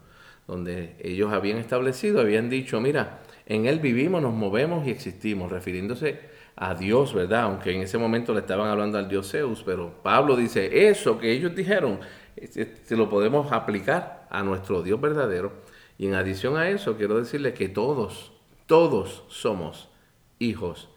donde 0.46 0.96
ellos 1.00 1.32
habían 1.32 1.56
establecido, 1.56 2.20
habían 2.20 2.50
dicho, 2.50 2.80
mira, 2.80 3.20
en 3.46 3.64
Él 3.64 3.80
vivimos, 3.80 4.20
nos 4.20 4.34
movemos 4.34 4.86
y 4.86 4.90
existimos, 4.90 5.50
refiriéndose 5.50 6.20
a 6.60 6.74
Dios, 6.74 7.14
¿verdad? 7.14 7.42
Aunque 7.42 7.72
en 7.72 7.82
ese 7.82 7.98
momento 7.98 8.34
le 8.34 8.40
estaban 8.40 8.68
hablando 8.68 8.98
al 8.98 9.08
Dios 9.08 9.30
Zeus, 9.30 9.62
pero 9.64 10.02
Pablo 10.02 10.34
dice, 10.34 10.88
eso 10.88 11.18
que 11.18 11.30
ellos 11.32 11.54
dijeron, 11.54 12.00
se 12.36 12.96
lo 12.96 13.08
podemos 13.08 13.52
aplicar 13.52 14.26
a 14.28 14.42
nuestro 14.42 14.82
Dios 14.82 15.00
verdadero. 15.00 15.52
Y 15.98 16.06
en 16.06 16.14
adición 16.14 16.56
a 16.56 16.68
eso, 16.68 16.96
quiero 16.96 17.16
decirle 17.16 17.54
que 17.54 17.68
todos, 17.68 18.32
todos 18.66 19.24
somos 19.28 19.88
hijos 20.40 20.88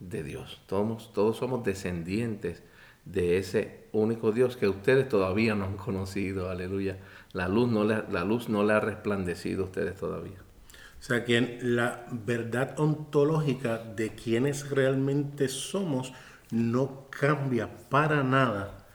de 0.00 0.22
Dios. 0.22 0.62
Todos, 0.66 1.12
todos 1.12 1.36
somos 1.36 1.64
descendientes 1.64 2.62
de 3.04 3.36
ese 3.36 3.88
único 3.92 4.32
Dios 4.32 4.56
que 4.56 4.68
ustedes 4.68 5.08
todavía 5.08 5.54
no 5.54 5.66
han 5.66 5.76
conocido. 5.76 6.48
Aleluya. 6.48 6.98
La 7.32 7.48
luz 7.48 7.68
no 7.68 7.84
le, 7.84 8.04
la 8.10 8.24
luz 8.24 8.48
no 8.48 8.64
le 8.64 8.72
ha 8.72 8.80
resplandecido 8.80 9.64
a 9.64 9.66
ustedes 9.66 9.96
todavía. 9.96 10.43
O 11.04 11.06
sea 11.06 11.22
que 11.22 11.58
la 11.60 12.06
verdad 12.10 12.80
ontológica 12.80 13.76
de 13.76 14.14
quienes 14.14 14.70
realmente 14.70 15.48
somos 15.48 16.14
no 16.50 17.08
cambia 17.10 17.68
para 17.90 18.22
nada 18.22 18.86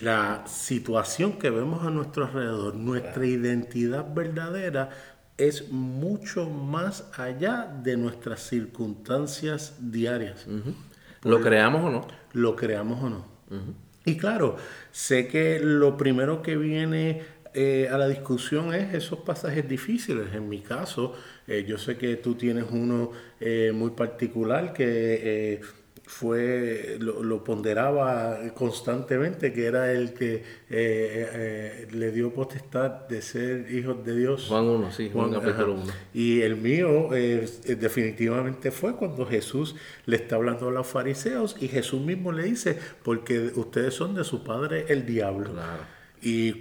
la 0.00 0.44
situación 0.46 1.32
que 1.32 1.50
vemos 1.50 1.84
a 1.84 1.90
nuestro 1.90 2.26
alrededor, 2.26 2.76
nuestra 2.76 3.26
identidad 3.26 4.14
verdadera 4.14 4.90
es 5.36 5.72
mucho 5.72 6.48
más 6.48 7.10
allá 7.18 7.66
de 7.82 7.96
nuestras 7.96 8.42
circunstancias 8.42 9.74
diarias. 9.80 10.46
¿Lo 11.24 11.40
creamos 11.40 11.82
o 11.82 11.90
no? 11.90 12.06
Lo 12.34 12.54
creamos 12.54 13.02
o 13.02 13.10
no. 13.10 13.24
Y 14.04 14.16
claro, 14.16 14.58
sé 14.92 15.26
que 15.26 15.58
lo 15.60 15.96
primero 15.96 16.40
que 16.40 16.56
viene 16.56 17.39
eh, 17.52 17.88
a 17.90 17.98
la 17.98 18.06
discusión 18.06 18.72
es 18.72 18.94
esos 18.94 19.20
pasajes 19.20 19.68
difíciles. 19.68 20.32
En 20.34 20.48
mi 20.48 20.60
caso, 20.60 21.14
eh, 21.46 21.64
yo 21.66 21.78
sé 21.78 21.96
que 21.96 22.16
tú 22.16 22.34
tienes 22.34 22.64
uno 22.70 23.10
eh, 23.40 23.72
muy 23.74 23.90
particular 23.90 24.72
que 24.72 25.60
fue 26.06 26.96
lo, 26.98 27.44
ponderaba 27.44 28.38
constantemente, 28.54 29.52
que 29.52 29.66
era 29.66 29.92
el 29.92 30.12
que 30.12 30.42
le 31.92 32.10
dio 32.10 32.34
potestad 32.34 33.06
de 33.08 33.22
ser 33.22 33.72
hijos 33.72 34.04
de 34.04 34.16
Dios. 34.16 34.46
Juan 34.48 34.64
1, 34.64 34.92
sí, 34.92 35.10
Juan, 35.12 35.32
capítulo 35.32 35.74
1. 35.74 35.84
Y 36.12 36.40
el 36.40 36.56
mío 36.56 37.10
definitivamente 37.10 38.72
fue 38.72 38.96
cuando 38.96 39.24
Jesús 39.24 39.76
le 40.06 40.16
está 40.16 40.34
hablando 40.34 40.68
a 40.68 40.72
los 40.72 40.86
fariseos 40.88 41.56
y 41.60 41.68
Jesús 41.68 42.00
mismo 42.00 42.32
le 42.32 42.42
dice, 42.42 42.76
porque 43.04 43.52
ustedes 43.54 43.94
son 43.94 44.16
de 44.16 44.24
su 44.24 44.42
padre 44.42 44.86
el 44.88 45.06
diablo. 45.06 45.52
Claro. 45.52 45.99
Y 46.22 46.52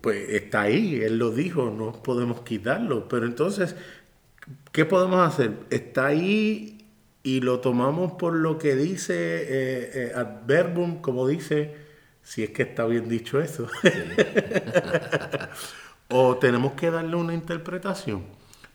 pues 0.00 0.30
está 0.30 0.62
ahí, 0.62 1.00
él 1.00 1.18
lo 1.18 1.30
dijo, 1.30 1.70
no 1.70 1.92
podemos 2.02 2.42
quitarlo. 2.42 3.08
Pero 3.08 3.26
entonces, 3.26 3.74
¿qué 4.72 4.84
podemos 4.84 5.26
hacer? 5.26 5.52
Está 5.70 6.06
ahí 6.06 6.86
y 7.22 7.40
lo 7.40 7.60
tomamos 7.60 8.12
por 8.12 8.34
lo 8.34 8.58
que 8.58 8.76
dice 8.76 9.14
eh, 9.14 9.90
eh 9.94 10.12
adverbum, 10.14 11.00
como 11.00 11.26
dice, 11.26 11.74
si 12.22 12.44
es 12.44 12.50
que 12.50 12.62
está 12.62 12.86
bien 12.86 13.08
dicho 13.08 13.40
eso. 13.40 13.68
o 16.08 16.36
tenemos 16.36 16.72
que 16.72 16.90
darle 16.90 17.16
una 17.16 17.34
interpretación. 17.34 18.24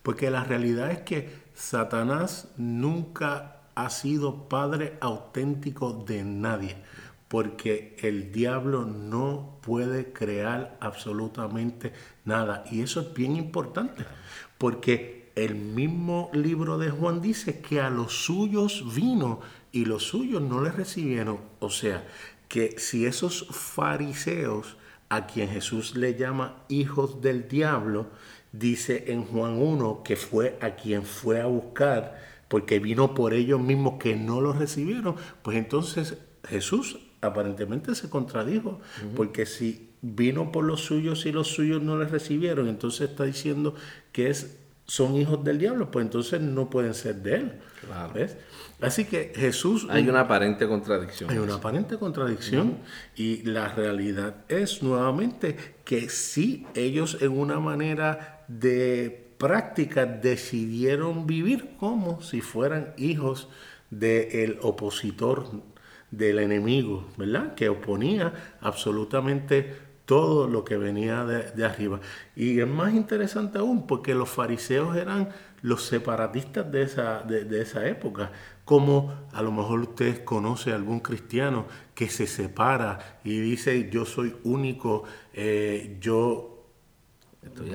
Porque 0.02 0.30
la 0.30 0.44
realidad 0.44 0.92
es 0.92 1.00
que 1.00 1.30
Satanás 1.54 2.50
nunca 2.58 3.62
ha 3.76 3.90
sido 3.90 4.50
padre 4.50 4.98
auténtico 5.00 5.94
de 5.94 6.26
nadie 6.26 6.76
porque 7.34 7.98
el 8.04 8.32
diablo 8.32 8.86
no 8.86 9.58
puede 9.64 10.14
crear 10.14 10.78
absolutamente 10.80 11.92
nada. 12.26 12.64
Y 12.70 12.84
eso 12.84 13.02
es 13.02 13.12
bien 13.16 13.36
importante, 13.36 14.06
porque 14.60 15.32
el 15.34 15.56
mismo 15.56 16.30
libro 16.32 16.78
de 16.78 16.92
Juan 16.92 17.24
dice 17.24 17.60
que 17.60 17.82
a 17.82 17.90
los 17.90 18.14
suyos 18.26 18.94
vino 18.94 19.40
y 19.72 19.86
los 19.86 20.04
suyos 20.04 20.44
no 20.44 20.62
le 20.62 20.70
recibieron. 20.70 21.40
O 21.58 21.72
sea, 21.72 22.08
que 22.48 22.76
si 22.78 23.08
esos 23.08 23.48
fariseos, 23.50 24.78
a 25.10 25.26
quien 25.26 25.50
Jesús 25.50 25.96
le 25.96 26.14
llama 26.14 26.64
hijos 26.70 27.20
del 27.24 27.48
diablo, 27.48 28.12
dice 28.52 29.06
en 29.08 29.24
Juan 29.24 29.60
1 29.60 30.04
que 30.04 30.18
fue 30.18 30.60
a 30.62 30.76
quien 30.76 31.02
fue 31.02 31.42
a 31.42 31.48
buscar, 31.48 32.16
porque 32.48 32.78
vino 32.78 33.16
por 33.16 33.34
ellos 33.34 33.60
mismos 33.60 33.96
que 34.00 34.16
no 34.16 34.40
lo 34.40 34.54
recibieron, 34.54 35.16
pues 35.42 35.58
entonces 35.58 36.20
Jesús 36.48 37.00
aparentemente 37.28 37.96
se 37.96 38.10
contradijo, 38.10 38.80
porque 39.16 39.46
si 39.46 39.90
vino 40.02 40.52
por 40.52 40.66
los 40.66 40.82
suyos 40.82 41.26
y 41.26 41.32
los 41.32 41.48
suyos 41.48 41.82
no 41.82 41.98
les 41.98 42.12
recibieron, 42.12 42.68
entonces 42.68 43.10
está 43.10 43.24
diciendo 43.24 43.76
que 44.12 44.30
es, 44.30 44.60
son 44.86 45.16
hijos 45.16 45.44
del 45.44 45.58
diablo, 45.58 45.92
pues 45.92 46.06
entonces 46.06 46.42
no 46.42 46.70
pueden 46.70 46.94
ser 46.94 47.16
de 47.16 47.36
él. 47.36 47.52
Así 48.82 49.06
que 49.06 49.32
Jesús... 49.34 49.88
Hay 49.90 50.08
una 50.10 50.22
aparente 50.22 50.68
contradicción. 50.68 51.30
Hay 51.30 51.38
una 51.38 51.56
aparente 51.56 51.98
contradicción 51.98 52.78
y 53.16 53.44
la 53.44 53.70
realidad 53.70 54.36
es 54.50 54.84
nuevamente 54.84 55.56
que 55.86 56.10
si 56.10 56.68
ellos 56.76 57.18
en 57.22 57.32
una 57.32 57.60
manera 57.60 58.44
de 58.50 59.32
práctica 59.38 60.06
decidieron 60.06 61.26
vivir 61.28 61.76
como 61.80 62.22
si 62.22 62.42
fueran 62.42 62.94
hijos 62.98 63.48
del 63.90 64.58
opositor 64.62 65.50
del 66.18 66.40
enemigo, 66.40 67.08
¿verdad? 67.18 67.56
Que 67.56 67.70
oponía 67.70 68.34
absolutamente 68.62 69.76
todo 70.06 70.48
lo 70.48 70.64
que 70.64 70.78
venía 70.78 71.26
de, 71.26 71.66
arriba. 71.66 72.00
Y 72.36 72.60
es 72.60 72.68
más 72.68 72.94
interesante 72.94 73.58
aún 73.58 73.88
porque 73.88 74.14
los 74.14 74.30
fariseos 74.30 74.96
eran 74.96 75.30
los 75.62 75.84
separatistas 75.84 76.72
de 76.72 76.84
esa, 76.84 77.22
de, 77.22 77.62
esa 77.62 77.88
época. 77.88 78.32
Como 78.64 79.28
a 79.34 79.42
lo 79.42 79.52
mejor 79.52 79.80
ustedes 79.80 80.20
conocen 80.20 80.74
algún 80.74 81.00
cristiano 81.00 81.66
que 81.96 82.10
se 82.10 82.28
separa 82.28 83.20
y 83.24 83.40
dice 83.40 83.90
yo 83.90 84.06
soy 84.06 84.36
único, 84.44 85.04
eh, 85.34 85.98
yo 86.00 86.54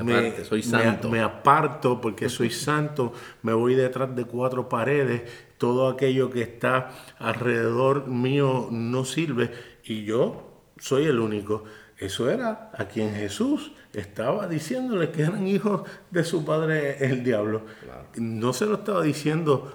me, 0.03 0.45
soy 0.45 0.63
santo. 0.63 1.11
Me, 1.11 1.21
aparto 1.21 2.01
porque 2.01 2.29
soy 2.29 2.51
santo, 2.51 3.13
me 3.43 3.53
voy 3.53 3.75
detrás 3.75 4.15
de 4.15 4.25
cuatro 4.25 4.69
paredes, 4.69 5.23
todo 5.59 5.89
aquello 5.89 6.31
que 6.31 6.43
está 6.43 6.91
alrededor 7.19 8.07
mío 8.07 8.69
no 8.71 9.05
sirve 9.05 9.51
y 9.85 10.05
yo 10.05 10.63
soy 10.79 11.07
el 11.07 11.19
único. 11.19 11.65
Eso 11.99 12.31
era 12.31 12.71
a 12.75 12.85
quien 12.85 13.13
Jesús 13.13 13.73
estaba 13.93 14.47
diciéndole 14.47 15.11
que 15.11 15.23
eran 15.23 15.47
hijos 15.49 15.83
de 16.11 16.23
su 16.23 16.45
padre 16.45 17.05
el 17.05 17.25
diablo. 17.25 17.63
No 18.17 18.53
se 18.53 18.67
lo 18.67 18.77
estaba 18.77 19.03
diciendo 19.03 19.73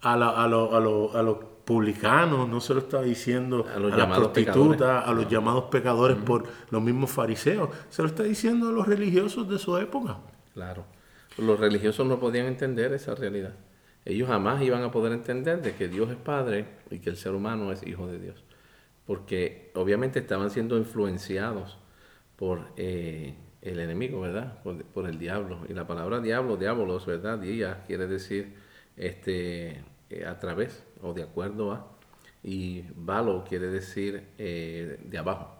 a, 0.00 0.12
a, 0.14 0.48
los 0.48 1.36
publicanos, 1.64 2.48
no 2.48 2.60
se 2.60 2.74
lo 2.74 2.80
estaba 2.80 3.02
diciendo 3.02 3.66
a, 3.74 3.80
los 3.80 3.96
las 3.96 4.16
prostitutas, 4.16 5.06
a 5.06 5.12
los 5.12 5.28
llamados 5.28 5.64
pecadores 5.64 6.16
por 6.16 6.44
los 6.70 6.80
mismos 6.80 7.10
fariseos, 7.10 7.70
se 7.90 8.02
lo 8.02 8.08
está 8.08 8.22
diciendo 8.22 8.68
a 8.68 8.72
los 8.72 8.86
religiosos 8.86 9.48
de 9.48 9.58
su 9.58 9.76
época. 9.76 10.18
Claro, 10.54 10.84
los 11.36 11.58
religiosos 11.58 12.06
no 12.06 12.20
podían 12.20 12.46
entender 12.46 12.92
esa 12.92 13.16
realidad 13.16 13.54
ellos 14.04 14.28
jamás 14.28 14.62
iban 14.62 14.82
a 14.82 14.90
poder 14.90 15.12
entender 15.12 15.60
de 15.62 15.74
que 15.74 15.88
Dios 15.88 16.10
es 16.10 16.16
Padre 16.16 16.64
y 16.90 17.00
que 17.00 17.10
el 17.10 17.16
ser 17.16 17.32
humano 17.32 17.70
es 17.72 17.86
hijo 17.86 18.06
de 18.06 18.18
Dios. 18.18 18.42
Porque 19.06 19.70
obviamente 19.74 20.20
estaban 20.20 20.50
siendo 20.50 20.78
influenciados 20.78 21.78
por 22.36 22.68
eh, 22.76 23.34
el 23.60 23.78
enemigo, 23.78 24.20
¿verdad? 24.20 24.62
Por, 24.62 25.06
el 25.06 25.18
diablo. 25.18 25.60
Y 25.68 25.74
la 25.74 25.86
palabra 25.86 26.20
diablo, 26.20 26.56
diabolos, 26.56 27.04
¿verdad? 27.04 27.38
Día 27.38 27.84
quiere 27.86 28.06
decir 28.06 28.54
este, 28.96 29.82
eh, 30.08 30.24
a 30.26 30.38
través 30.38 30.84
o 31.02 31.12
de 31.12 31.22
acuerdo 31.22 31.72
a. 31.72 31.86
Y 32.42 32.84
valo 32.94 33.44
quiere 33.46 33.68
decir 33.68 34.28
eh, 34.38 34.98
de 35.04 35.18
abajo. 35.18 35.54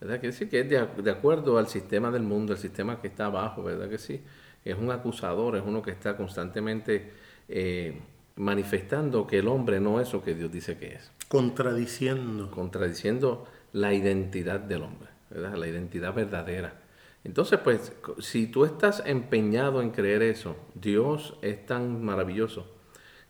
¿Verdad? 0.00 0.20
Quiere 0.20 0.32
decir 0.32 0.48
que 0.48 0.60
es 0.60 0.68
de, 0.68 1.02
de 1.02 1.10
acuerdo 1.10 1.58
al 1.58 1.66
sistema 1.66 2.10
del 2.12 2.22
mundo, 2.22 2.52
el 2.52 2.58
sistema 2.58 3.00
que 3.00 3.08
está 3.08 3.26
abajo, 3.26 3.64
¿verdad 3.64 3.88
que 3.88 3.98
sí? 3.98 4.22
Es 4.64 4.76
un 4.76 4.90
acusador, 4.92 5.56
es 5.56 5.62
uno 5.64 5.82
que 5.82 5.90
está 5.90 6.16
constantemente 6.16 7.10
eh, 7.48 8.00
manifestando 8.36 9.26
que 9.26 9.38
el 9.38 9.48
hombre 9.48 9.80
no 9.80 10.00
es 10.00 10.12
lo 10.12 10.22
que 10.22 10.34
Dios 10.34 10.50
dice 10.50 10.78
que 10.78 10.94
es. 10.94 11.10
Contradiciendo. 11.28 12.50
Contradiciendo 12.50 13.46
la 13.72 13.94
identidad 13.94 14.60
del 14.60 14.82
hombre, 14.82 15.08
la 15.30 15.66
identidad 15.66 16.12
verdadera. 16.14 16.82
Entonces, 17.24 17.60
pues, 17.62 17.92
si 18.18 18.46
tú 18.46 18.64
estás 18.64 19.02
empeñado 19.06 19.80
en 19.80 19.90
creer 19.90 20.22
eso, 20.22 20.56
Dios 20.74 21.36
es 21.40 21.64
tan 21.66 22.04
maravilloso 22.04 22.66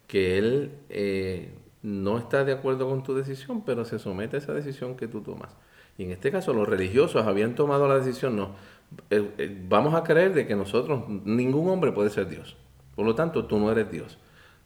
que 0.07 0.39
Él 0.39 0.73
eh, 0.89 1.53
no 1.83 2.19
está 2.19 2.45
de 2.45 2.53
acuerdo 2.53 2.89
con 2.89 3.03
tu 3.03 3.15
decisión, 3.15 3.65
pero 3.65 3.85
se 3.85 3.99
somete 3.99 4.37
a 4.37 4.39
esa 4.39 4.55
decisión 4.55 4.97
que 4.97 5.09
tú 5.09 5.21
tomas. 5.21 5.55
Y 5.99 6.05
en 6.05 6.11
este 6.11 6.31
caso, 6.31 6.55
los 6.55 6.67
religiosos 6.67 7.27
habían 7.27 7.55
tomado 7.55 7.87
la 7.87 7.99
decisión, 7.99 8.35
no, 8.35 8.55
eh, 9.11 9.63
vamos 9.69 9.95
a 9.95 10.03
creer 10.03 10.33
de 10.33 10.47
que 10.47 10.57
nosotros, 10.57 11.07
ningún 11.09 11.69
hombre 11.69 11.93
puede 11.93 12.09
ser 12.09 12.29
Dios. 12.29 12.57
Por 12.95 13.07
lo 13.07 13.15
tanto, 13.15 13.47
tú 13.47 13.59
no 13.59 13.71
eres 13.71 13.91
Dios. 13.91 14.19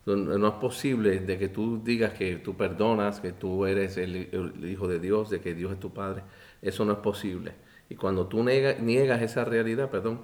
No 0.07 0.49
es 0.49 0.55
posible 0.55 1.19
de 1.19 1.37
que 1.37 1.49
tú 1.49 1.83
digas 1.83 2.13
que 2.13 2.37
tú 2.37 2.57
perdonas, 2.57 3.21
que 3.21 3.33
tú 3.33 3.67
eres 3.67 3.97
el, 3.97 4.29
Hijo 4.65 4.87
de 4.87 5.01
Dios, 5.01 5.31
de 5.31 5.41
que 5.41 5.55
Dios 5.55 5.73
es 5.73 5.81
tu 5.81 5.93
Padre. 5.93 6.23
Eso 6.63 6.85
no 6.85 6.93
es 6.93 6.99
posible. 6.99 7.55
Y 7.89 7.97
cuando 7.97 8.27
tú 8.27 8.45
niegas 8.45 9.23
esa 9.23 9.45
realidad, 9.45 9.91
perdón, 9.91 10.21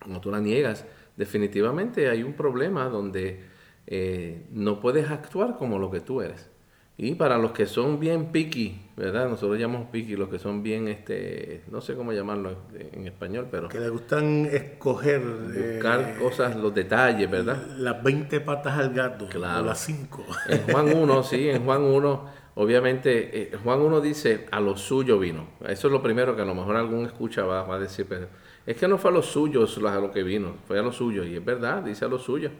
como 0.00 0.20
tú 0.20 0.30
la 0.30 0.40
niegas, 0.40 0.84
definitivamente 1.16 2.08
hay 2.08 2.22
un 2.24 2.34
problema 2.34 2.88
donde 2.88 3.44
eh, 3.86 4.46
no 4.50 4.80
puedes 4.80 5.08
actuar 5.10 5.56
como 5.56 5.78
lo 5.78 5.90
que 5.90 6.00
tú 6.00 6.20
eres. 6.20 6.50
Y 6.98 7.14
para 7.14 7.36
los 7.36 7.52
que 7.52 7.66
son 7.66 8.00
bien 8.00 8.32
picky, 8.32 8.80
¿verdad? 8.96 9.28
Nosotros 9.28 9.58
llamamos 9.58 9.90
picky, 9.90 10.16
los 10.16 10.30
que 10.30 10.38
son 10.38 10.62
bien, 10.62 10.88
este, 10.88 11.62
no 11.70 11.82
sé 11.82 11.94
cómo 11.94 12.14
llamarlo 12.14 12.56
en 12.74 13.06
español, 13.06 13.48
pero... 13.50 13.68
Que 13.68 13.80
les 13.80 13.90
gustan 13.90 14.46
escoger... 14.46 15.20
Buscar 15.20 16.00
eh, 16.00 16.16
cosas, 16.18 16.56
los 16.56 16.74
detalles, 16.74 17.30
¿verdad? 17.30 17.66
Las 17.76 18.02
20 18.02 18.40
patas 18.40 18.78
al 18.78 18.94
gato, 18.94 19.28
claro. 19.28 19.62
o 19.62 19.66
las 19.66 19.80
5. 19.80 20.24
En 20.48 20.72
Juan 20.72 20.96
1, 20.96 21.22
sí, 21.22 21.50
en 21.50 21.64
Juan 21.66 21.82
1, 21.82 22.30
obviamente, 22.54 23.42
eh, 23.42 23.58
Juan 23.62 23.82
1 23.82 24.00
dice, 24.00 24.46
a 24.50 24.60
lo 24.60 24.74
suyo 24.78 25.18
vino. 25.18 25.48
Eso 25.68 25.88
es 25.88 25.92
lo 25.92 26.02
primero 26.02 26.34
que 26.34 26.40
a 26.40 26.46
lo 26.46 26.54
mejor 26.54 26.76
algún 26.76 27.04
escucha 27.04 27.44
va, 27.44 27.62
va 27.64 27.74
a 27.74 27.78
decir, 27.78 28.06
pero 28.08 28.28
es 28.64 28.74
que 28.74 28.88
no 28.88 28.96
fue 28.96 29.10
a 29.10 29.14
lo 29.14 29.22
suyo 29.22 29.66
a 29.86 30.00
lo 30.00 30.10
que 30.10 30.22
vino, 30.22 30.54
fue 30.66 30.78
a 30.78 30.82
lo 30.82 30.92
suyo. 30.92 31.24
Y 31.24 31.36
es 31.36 31.44
verdad, 31.44 31.82
dice 31.82 32.06
a 32.06 32.08
lo 32.08 32.18
suyo. 32.18 32.50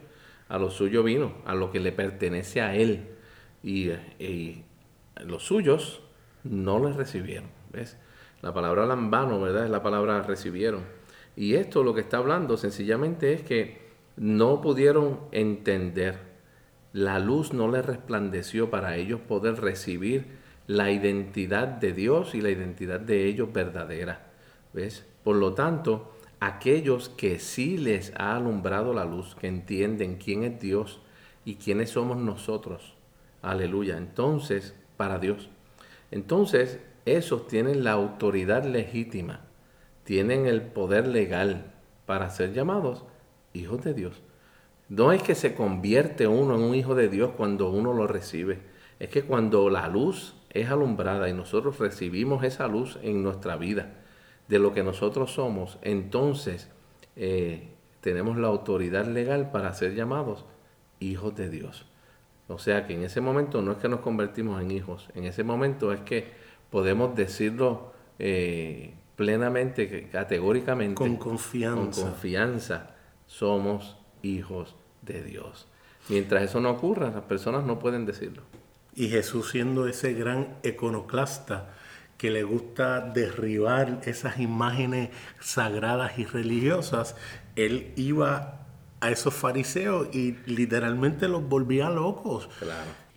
A 0.47 0.59
lo 0.59 0.69
suyo 0.69 1.01
vino, 1.01 1.33
a 1.45 1.55
lo 1.55 1.71
que 1.71 1.79
le 1.79 1.91
pertenece 1.91 2.61
a 2.61 2.75
él 2.75 3.16
y, 3.63 3.91
los 5.25 5.43
suyos 5.43 6.01
no 6.43 6.83
les 6.85 6.95
recibieron. 6.95 7.49
¿Ves? 7.71 7.97
La 8.41 8.53
palabra 8.53 8.85
lambano, 8.85 9.41
¿verdad? 9.41 9.65
Es 9.65 9.71
la 9.71 9.81
palabra 9.81 10.21
recibieron. 10.21 10.83
Y 11.35 11.55
esto 11.55 11.83
lo 11.83 11.93
que 11.93 12.01
está 12.01 12.17
hablando 12.17 12.57
sencillamente 12.57 13.33
es 13.33 13.41
que 13.41 13.81
no 14.15 14.61
pudieron 14.61 15.19
entender. 15.31 16.19
La 16.93 17.19
luz 17.19 17.53
no 17.53 17.69
les 17.69 17.85
resplandeció 17.85 18.69
para 18.69 18.95
ellos 18.95 19.19
poder 19.21 19.59
recibir 19.61 20.37
la 20.67 20.91
identidad 20.91 21.67
de 21.67 21.93
Dios 21.93 22.35
y 22.35 22.41
la 22.41 22.49
identidad 22.49 22.99
de 22.99 23.25
ellos 23.25 23.51
verdadera. 23.53 24.27
¿Ves? 24.73 25.05
Por 25.23 25.37
lo 25.37 25.53
tanto, 25.53 26.13
aquellos 26.39 27.09
que 27.09 27.39
sí 27.39 27.77
les 27.77 28.13
ha 28.15 28.35
alumbrado 28.35 28.93
la 28.93 29.05
luz, 29.05 29.35
que 29.35 29.47
entienden 29.47 30.17
quién 30.17 30.43
es 30.43 30.59
Dios 30.59 30.99
y 31.45 31.55
quiénes 31.55 31.91
somos 31.91 32.17
nosotros, 32.17 32.96
Aleluya. 33.41 33.97
Entonces, 33.97 34.75
para 34.97 35.19
Dios. 35.19 35.49
Entonces, 36.11 36.79
esos 37.05 37.47
tienen 37.47 37.83
la 37.83 37.91
autoridad 37.91 38.65
legítima, 38.65 39.41
tienen 40.03 40.45
el 40.45 40.61
poder 40.61 41.07
legal 41.07 41.73
para 42.05 42.29
ser 42.29 42.53
llamados 42.53 43.05
hijos 43.53 43.83
de 43.83 43.93
Dios. 43.93 44.21
No 44.89 45.11
es 45.11 45.21
que 45.21 45.35
se 45.35 45.53
convierte 45.53 46.27
uno 46.27 46.55
en 46.55 46.61
un 46.61 46.75
hijo 46.75 46.95
de 46.95 47.09
Dios 47.09 47.31
cuando 47.35 47.69
uno 47.69 47.93
lo 47.93 48.07
recibe. 48.07 48.59
Es 48.99 49.09
que 49.09 49.23
cuando 49.23 49.69
la 49.69 49.87
luz 49.87 50.35
es 50.49 50.69
alumbrada 50.69 51.29
y 51.29 51.33
nosotros 51.33 51.79
recibimos 51.79 52.43
esa 52.43 52.67
luz 52.67 52.97
en 53.03 53.21
nuestra 53.21 53.57
vida 53.57 53.93
de 54.47 54.59
lo 54.59 54.73
que 54.73 54.83
nosotros 54.83 55.33
somos, 55.33 55.77
entonces 55.81 56.69
eh, 57.17 57.73
tenemos 57.99 58.37
la 58.37 58.47
autoridad 58.47 59.05
legal 59.05 59.51
para 59.51 59.73
ser 59.73 59.93
llamados 59.93 60.45
hijos 60.99 61.35
de 61.35 61.49
Dios. 61.49 61.85
O 62.47 62.59
sea 62.59 62.87
que 62.87 62.93
en 62.93 63.03
ese 63.03 63.19
momento 63.21 63.61
no 63.61 63.73
es 63.73 63.77
que 63.77 63.89
nos 63.89 63.99
convertimos 63.99 64.61
en 64.61 64.71
hijos, 64.71 65.09
en 65.15 65.25
ese 65.25 65.43
momento 65.43 65.91
es 65.91 65.99
que 66.01 66.31
podemos 66.69 67.15
decirlo 67.15 67.91
eh, 68.19 68.93
plenamente, 69.15 70.09
categóricamente. 70.09 70.95
Con 70.95 71.17
confianza. 71.17 72.01
Con 72.01 72.11
confianza, 72.11 72.95
somos 73.25 73.97
hijos 74.21 74.75
de 75.01 75.23
Dios. 75.23 75.67
Mientras 76.09 76.43
eso 76.43 76.61
no 76.61 76.71
ocurra, 76.71 77.11
las 77.11 77.23
personas 77.23 77.65
no 77.65 77.79
pueden 77.79 78.05
decirlo. 78.05 78.43
Y 78.95 79.09
Jesús 79.09 79.49
siendo 79.51 79.87
ese 79.87 80.13
gran 80.13 80.55
iconoclasta 80.63 81.73
que 82.17 82.31
le 82.31 82.43
gusta 82.43 83.01
derribar 83.01 84.01
esas 84.05 84.39
imágenes 84.39 85.09
sagradas 85.39 86.17
y 86.17 86.25
religiosas, 86.25 87.15
él 87.55 87.93
iba 87.95 88.66
a 88.99 89.11
esos 89.11 89.33
fariseos 89.33 90.13
y 90.13 90.37
literalmente 90.45 91.27
los 91.27 91.47
volvía 91.47 91.89
locos. 91.89 92.49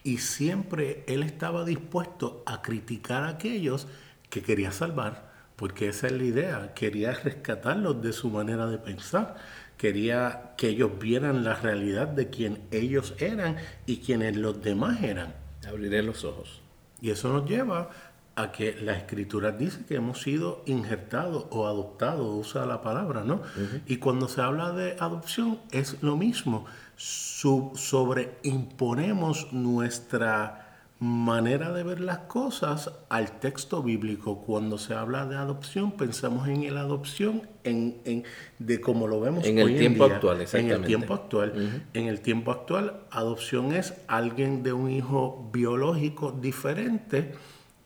Y 0.02 0.18
siempre 0.18 1.04
él 1.06 1.22
estaba 1.22 1.64
dispuesto 1.64 2.42
a 2.46 2.62
criticar 2.62 3.24
a 3.24 3.28
aquellos 3.28 3.86
que 4.28 4.42
quería 4.42 4.72
salvar, 4.72 5.30
porque 5.56 5.88
esa 5.88 6.06
es 6.06 6.12
la 6.14 6.24
idea, 6.24 6.74
quería 6.74 7.12
rescatarlos 7.12 8.00
de 8.00 8.12
su 8.12 8.30
manera 8.30 8.66
de 8.66 8.78
pensar, 8.78 9.36
quería 9.76 10.54
que 10.56 10.68
ellos 10.68 10.98
vieran 10.98 11.44
la 11.44 11.54
realidad 11.54 12.08
de 12.08 12.30
quien 12.30 12.62
ellos 12.70 13.14
eran 13.18 13.56
y 13.86 13.98
quienes 13.98 14.36
los 14.36 14.62
demás 14.62 15.02
eran. 15.02 15.34
Abriré 15.66 16.02
los 16.02 16.24
ojos. 16.24 16.62
Y 17.02 17.10
eso 17.10 17.32
nos 17.32 17.48
lleva 17.48 17.90
a 18.36 18.52
que 18.52 18.76
la 18.80 18.94
escritura 18.94 19.50
dice 19.52 19.84
que 19.86 19.96
hemos 19.96 20.22
sido 20.22 20.62
injertados 20.66 21.46
o 21.50 21.66
adoptados, 21.66 22.26
usa 22.26 22.64
la 22.66 22.80
palabra, 22.80 23.24
¿no? 23.24 23.42
Y 23.86 23.96
cuando 23.96 24.28
se 24.28 24.40
habla 24.40 24.70
de 24.72 24.96
adopción 24.98 25.58
es 25.70 26.02
lo 26.02 26.16
mismo, 26.16 26.64
sobreimponemos 26.96 29.52
nuestra 29.52 30.70
manera 31.00 31.72
de 31.72 31.82
ver 31.82 32.00
las 32.00 32.18
cosas 32.18 32.90
al 33.08 33.40
texto 33.40 33.82
bíblico. 33.82 34.42
Cuando 34.42 34.76
se 34.76 34.92
habla 34.92 35.24
de 35.24 35.34
adopción, 35.34 35.92
pensamos 35.92 36.46
en 36.46 36.72
la 36.74 36.80
adopción 36.80 37.48
en, 37.64 38.24
de 38.58 38.80
como 38.82 39.06
lo 39.06 39.18
vemos 39.18 39.46
en 39.46 39.58
el 39.58 39.78
tiempo 39.78 40.04
actual, 40.04 40.46
En 40.52 40.70
el 40.70 40.84
tiempo 40.84 41.14
actual. 41.14 41.82
En 41.94 42.06
el 42.06 42.20
tiempo 42.20 42.52
actual, 42.52 43.00
adopción 43.10 43.72
es 43.72 43.94
alguien 44.08 44.62
de 44.62 44.74
un 44.74 44.90
hijo 44.90 45.48
biológico 45.52 46.32
diferente 46.32 47.32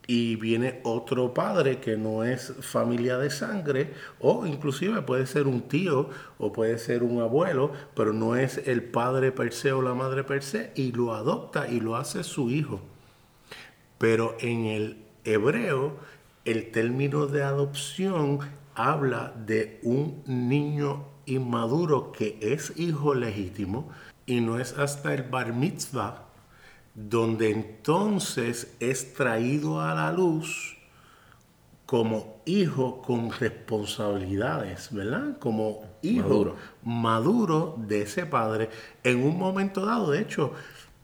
y 0.07 0.37
viene 0.37 0.81
otro 0.85 1.33
padre 1.33 1.79
que 1.81 1.97
no 1.97 2.25
es 2.25 2.53
familia 2.61 3.19
de 3.19 3.31
sangre, 3.31 3.95
o 4.21 4.47
inclusive 4.47 5.03
puede 5.03 5.27
ser 5.27 5.47
un 5.47 5.63
tío 5.63 6.11
o 6.39 6.53
puede 6.53 6.79
ser 6.79 7.03
un 7.03 7.21
abuelo, 7.21 7.73
pero 7.95 8.13
no 8.13 8.37
es 8.37 8.59
el 8.67 8.83
padre 8.83 9.33
per 9.33 9.53
se 9.53 9.73
o 9.73 9.81
la 9.81 9.95
madre 9.95 10.25
per 10.25 10.43
se, 10.43 10.73
y 10.75 10.93
lo 10.93 11.15
adopta 11.15 11.69
y 11.69 11.81
lo 11.81 11.97
hace 11.97 12.23
su 12.23 12.51
hijo. 12.51 12.81
Pero 13.99 14.37
en 14.41 14.67
el 14.67 14.99
hebreo, 15.25 15.97
el 16.45 16.71
término 16.71 17.27
de 17.27 17.43
adopción 17.43 18.41
habla 18.75 19.33
de 19.47 19.81
un 19.83 20.23
niño 20.27 21.07
inmaduro 21.27 22.13
que 22.13 22.39
es 22.43 22.75
hijo 22.77 23.15
legítimo 23.15 23.91
y 24.27 24.41
no 24.41 24.59
es 24.59 24.77
hasta 24.77 25.15
el 25.15 25.23
bar 25.23 25.55
mitzvah 25.55 26.25
donde 26.95 27.51
entonces 27.51 28.75
es 28.81 29.15
traído 29.15 29.81
a 29.81 29.95
la 29.95 30.13
luz 30.13 30.77
como 31.87 32.41
hijo 32.47 33.03
con 33.03 33.31
responsabilidades, 33.31 34.93
¿verdad? 34.93 35.39
Como 35.39 35.83
hijo 36.03 36.57
maduro. 36.83 37.77
de 37.77 38.03
ese 38.03 38.27
padre. 38.27 38.71
En 39.03 39.23
un 39.23 39.37
momento 39.37 39.85
dado, 39.85 40.11
de 40.11 40.21
hecho, 40.21 40.53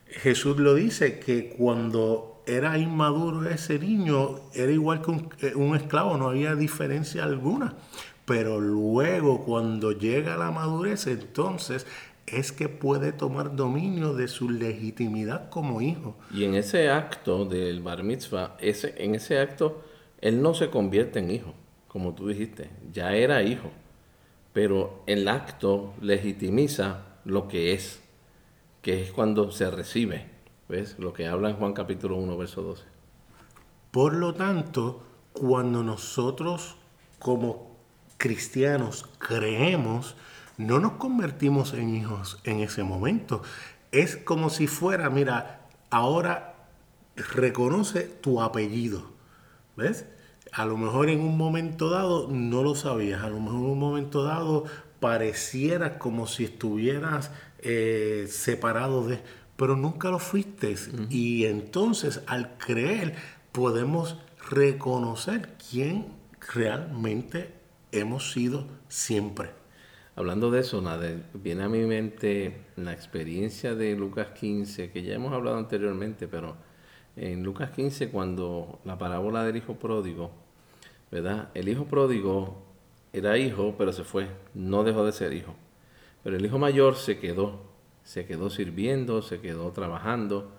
Jesús 0.06 0.58
lo 0.58 0.74
dice, 0.74 1.18
que 1.18 1.50
cuando 1.50 2.42
era 2.46 2.78
inmaduro 2.78 3.48
ese 3.48 3.78
niño, 3.78 4.40
era 4.54 4.72
igual 4.72 5.02
que 5.02 5.10
un, 5.10 5.28
eh, 5.40 5.54
un 5.54 5.76
esclavo, 5.76 6.16
no 6.16 6.28
había 6.28 6.54
diferencia 6.54 7.24
alguna. 7.24 7.74
Pero 8.24 8.60
luego, 8.60 9.44
cuando 9.44 9.92
llega 9.92 10.36
la 10.36 10.50
madurez, 10.50 11.06
entonces 11.08 11.86
es 12.32 12.52
que 12.52 12.68
puede 12.68 13.12
tomar 13.12 13.56
dominio 13.56 14.14
de 14.14 14.28
su 14.28 14.50
legitimidad 14.50 15.48
como 15.50 15.80
hijo. 15.80 16.16
Y 16.32 16.44
en 16.44 16.54
ese 16.54 16.90
acto 16.90 17.44
del 17.44 17.80
bar 17.82 18.02
mitzvah, 18.02 18.56
ese, 18.60 18.94
en 19.02 19.14
ese 19.14 19.38
acto, 19.38 19.82
él 20.20 20.42
no 20.42 20.54
se 20.54 20.70
convierte 20.70 21.18
en 21.18 21.30
hijo, 21.30 21.54
como 21.88 22.14
tú 22.14 22.28
dijiste, 22.28 22.70
ya 22.92 23.14
era 23.14 23.42
hijo, 23.42 23.70
pero 24.52 25.02
el 25.06 25.28
acto 25.28 25.94
legitimiza 26.00 27.06
lo 27.24 27.48
que 27.48 27.72
es, 27.72 28.00
que 28.82 29.02
es 29.02 29.12
cuando 29.12 29.50
se 29.50 29.70
recibe, 29.70 30.26
¿ves? 30.68 30.98
Lo 30.98 31.12
que 31.12 31.26
habla 31.26 31.50
en 31.50 31.56
Juan 31.56 31.72
capítulo 31.72 32.16
1, 32.16 32.36
verso 32.36 32.62
12. 32.62 32.84
Por 33.90 34.14
lo 34.14 34.34
tanto, 34.34 35.02
cuando 35.32 35.82
nosotros 35.82 36.76
como 37.18 37.76
cristianos 38.16 39.08
creemos, 39.18 40.16
no 40.56 40.78
nos 40.78 40.92
convertimos 40.92 41.72
en 41.74 41.94
hijos 41.94 42.38
en 42.44 42.60
ese 42.60 42.82
momento. 42.82 43.42
Es 43.92 44.16
como 44.16 44.50
si 44.50 44.66
fuera, 44.66 45.10
mira, 45.10 45.68
ahora 45.90 46.54
reconoce 47.16 48.02
tu 48.02 48.40
apellido. 48.42 49.10
¿Ves? 49.76 50.06
A 50.52 50.64
lo 50.64 50.76
mejor 50.76 51.08
en 51.08 51.20
un 51.20 51.36
momento 51.36 51.90
dado 51.90 52.28
no 52.28 52.62
lo 52.62 52.74
sabías, 52.74 53.22
a 53.22 53.28
lo 53.28 53.40
mejor 53.40 53.60
en 53.60 53.66
un 53.66 53.78
momento 53.78 54.24
dado 54.24 54.64
pareciera 54.98 55.98
como 55.98 56.26
si 56.26 56.44
estuvieras 56.44 57.30
eh, 57.60 58.26
separado 58.28 59.06
de, 59.06 59.22
pero 59.56 59.76
nunca 59.76 60.10
lo 60.10 60.18
fuiste. 60.18 60.74
Y 61.08 61.46
entonces 61.46 62.22
al 62.26 62.56
creer 62.58 63.14
podemos 63.52 64.16
reconocer 64.50 65.56
quién 65.70 66.06
realmente 66.52 67.54
hemos 67.92 68.32
sido 68.32 68.66
siempre. 68.88 69.59
Hablando 70.16 70.50
de 70.50 70.60
eso, 70.60 70.82
viene 71.34 71.62
a 71.62 71.68
mi 71.68 71.80
mente 71.80 72.66
la 72.76 72.92
experiencia 72.92 73.74
de 73.74 73.94
Lucas 73.94 74.28
15, 74.38 74.90
que 74.90 75.02
ya 75.02 75.14
hemos 75.14 75.32
hablado 75.32 75.56
anteriormente, 75.56 76.26
pero 76.26 76.56
en 77.16 77.42
Lucas 77.42 77.70
15, 77.70 78.10
cuando 78.10 78.80
la 78.84 78.98
parábola 78.98 79.44
del 79.44 79.56
hijo 79.56 79.74
pródigo, 79.74 80.30
¿verdad? 81.10 81.48
El 81.54 81.68
hijo 81.68 81.84
pródigo 81.84 82.62
era 83.12 83.38
hijo, 83.38 83.74
pero 83.78 83.92
se 83.92 84.04
fue, 84.04 84.28
no 84.54 84.84
dejó 84.84 85.04
de 85.04 85.12
ser 85.12 85.32
hijo. 85.32 85.54
Pero 86.22 86.36
el 86.36 86.44
hijo 86.44 86.58
mayor 86.58 86.96
se 86.96 87.18
quedó, 87.18 87.60
se 88.02 88.26
quedó 88.26 88.50
sirviendo, 88.50 89.22
se 89.22 89.40
quedó 89.40 89.70
trabajando 89.70 90.50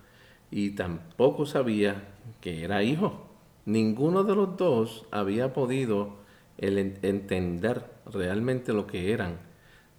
y 0.49 0.71
tampoco 0.71 1.45
sabía 1.45 2.09
que 2.39 2.63
era 2.63 2.83
hijo. 2.83 3.27
Ninguno 3.65 4.23
de 4.23 4.35
los 4.35 4.57
dos 4.57 5.05
había 5.11 5.53
podido 5.53 6.20
entender 6.62 7.84
realmente 8.06 8.71
lo 8.74 8.88
que 8.88 9.12
eran. 9.12 9.39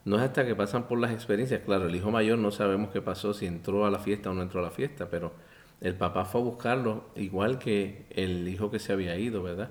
No 0.04 0.16
es 0.16 0.22
hasta 0.22 0.46
que 0.46 0.54
pasan 0.54 0.88
por 0.88 0.98
las 0.98 1.12
experiencias. 1.12 1.62
Claro, 1.64 1.86
el 1.86 1.94
hijo 1.94 2.10
mayor 2.10 2.38
no 2.38 2.50
sabemos 2.50 2.90
qué 2.90 3.02
pasó, 3.02 3.34
si 3.34 3.46
entró 3.46 3.86
a 3.86 3.90
la 3.90 3.98
fiesta 3.98 4.30
o 4.30 4.34
no 4.34 4.42
entró 4.42 4.60
a 4.60 4.64
la 4.64 4.70
fiesta, 4.70 5.08
pero 5.10 5.32
el 5.80 5.94
papá 5.94 6.24
fue 6.24 6.40
a 6.40 6.44
buscarlo 6.44 7.04
igual 7.16 7.58
que 7.58 8.06
el 8.10 8.48
hijo 8.48 8.70
que 8.70 8.78
se 8.78 8.92
había 8.92 9.16
ido, 9.16 9.42
¿verdad? 9.42 9.70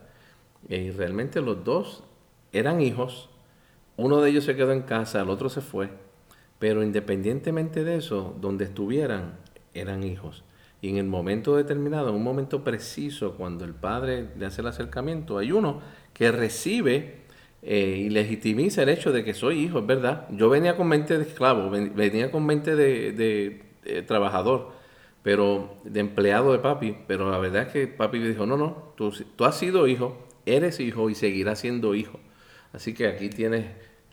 Y 0.68 0.92
realmente 0.92 1.42
los 1.42 1.64
dos 1.64 2.04
eran 2.52 2.82
hijos. 2.82 3.30
Uno 3.98 4.22
de 4.22 4.30
ellos 4.30 4.44
se 4.44 4.56
quedó 4.56 4.74
en 4.74 4.82
casa, 4.84 5.22
el 5.22 5.30
otro 5.30 5.50
se 5.50 5.62
fue. 5.62 5.90
Pero 6.60 6.84
independientemente 6.84 7.84
de 7.84 7.96
eso, 7.96 8.36
donde 8.40 8.66
estuvieran, 8.66 9.40
eran 9.74 10.04
hijos. 10.04 10.44
Y 10.82 10.89
en 10.89 10.98
el 10.98 11.06
momento 11.06 11.56
determinado, 11.56 12.10
en 12.10 12.15
un 12.15 12.24
momento 12.24 12.63
preciso, 12.63 13.36
cuando 13.36 13.65
el 13.65 13.74
padre 13.74 14.30
le 14.38 14.46
hace 14.48 14.62
el 14.62 14.67
acercamiento, 14.67 15.38
hay 15.38 15.52
uno 15.52 15.80
que 16.13 16.32
recibe 16.32 17.22
eh, 17.62 18.06
y 18.06 18.10
legitimiza 18.10 18.82
el 18.82 18.89
hecho 18.89 19.12
de 19.12 19.24
que 19.24 19.36
soy 19.36 19.60
hijo, 19.60 19.80
es 19.80 19.86
verdad. 19.86 20.28
Yo 20.32 20.50
venía 20.50 20.76
con 20.76 20.88
mente 20.88 21.17
de 21.17 21.24
esclavo, 21.24 21.70
venía 21.70 22.32
con 22.32 22.46
mente 22.46 22.76
de, 22.76 23.63
trabajador, 24.08 24.72
pero 25.22 25.78
de 25.84 26.00
empleado 26.00 26.52
de 26.52 26.60
papi. 26.60 26.98
Pero 27.08 27.30
la 27.30 27.38
verdad 27.38 27.63
es 27.67 27.74
que 27.74 27.88
papi 27.88 28.20
dijo, 28.20 28.48
no, 28.48 28.58
no, 28.58 28.94
tú, 28.98 29.13
tú 29.36 29.46
has 29.46 29.58
sido 29.58 29.88
hijo, 29.88 30.28
eres 30.48 30.80
hijo 30.80 31.10
y 31.12 31.15
seguirás 31.15 31.60
siendo 31.60 31.94
hijo. 31.94 32.20
Así 32.74 32.94
que 32.94 33.08
aquí 33.08 33.30
tienes 33.30 33.65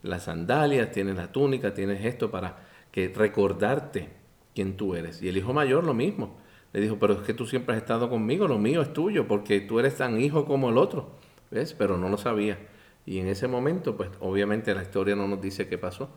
las 0.02 0.24
sandalias, 0.24 0.90
tienes 0.92 1.16
la 1.16 1.32
túnica, 1.32 1.74
tienes 1.74 2.04
esto 2.04 2.30
para 2.30 2.58
que 2.92 3.08
recordarte 3.08 4.08
quién 4.54 4.76
tú 4.76 4.94
eres. 4.94 5.22
Y 5.22 5.28
el 5.28 5.36
hijo 5.38 5.52
mayor 5.54 5.84
lo 5.84 5.94
mismo. 5.94 6.36
Le 6.72 6.80
dijo, 6.80 6.98
pero 6.98 7.14
es 7.14 7.20
que 7.20 7.34
tú 7.34 7.46
siempre 7.46 7.74
has 7.74 7.82
estado 7.82 8.10
conmigo, 8.10 8.46
lo 8.46 8.58
mío 8.58 8.82
es 8.82 8.92
tuyo, 8.92 9.26
porque 9.26 9.60
tú 9.60 9.78
eres 9.78 9.96
tan 9.96 10.20
hijo 10.20 10.44
como 10.44 10.68
el 10.70 10.78
otro. 10.78 11.10
¿Ves? 11.50 11.72
Pero 11.72 11.96
no 11.96 12.08
lo 12.08 12.18
sabía. 12.18 12.58
Y 13.06 13.18
en 13.18 13.28
ese 13.28 13.48
momento, 13.48 13.96
pues 13.96 14.10
obviamente 14.20 14.74
la 14.74 14.82
historia 14.82 15.16
no 15.16 15.26
nos 15.26 15.40
dice 15.40 15.66
qué 15.66 15.78
pasó. 15.78 16.10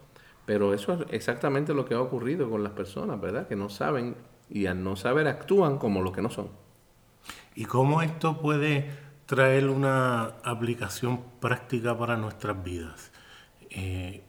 Pero 0.46 0.74
eso 0.74 0.94
es 0.94 1.00
exactamente 1.12 1.74
lo 1.74 1.86
que 1.86 1.94
ha 1.94 2.02
ocurrido 2.02 2.50
con 2.50 2.64
las 2.64 2.74
personas, 2.74 3.22
¿verdad? 3.22 3.48
Que 3.48 3.56
no 3.56 3.70
saben 3.70 4.16
y 4.50 4.66
al 4.66 4.84
no 4.84 4.96
saber 4.98 5.28
actúan 5.28 5.78
como 5.78 6.02
lo 6.02 6.12
que 6.12 6.22
no 6.22 6.30
son. 6.30 6.50
¿Y 7.56 7.66
cómo 7.66 8.02
esto 8.02 8.42
puede 8.42 8.90
traer 9.26 9.70
una 9.70 10.36
aplicación 10.44 11.22
práctica 11.40 11.98
para 11.98 12.18
nuestras 12.18 12.62
vidas? 12.62 13.12
Eh, 13.70 14.24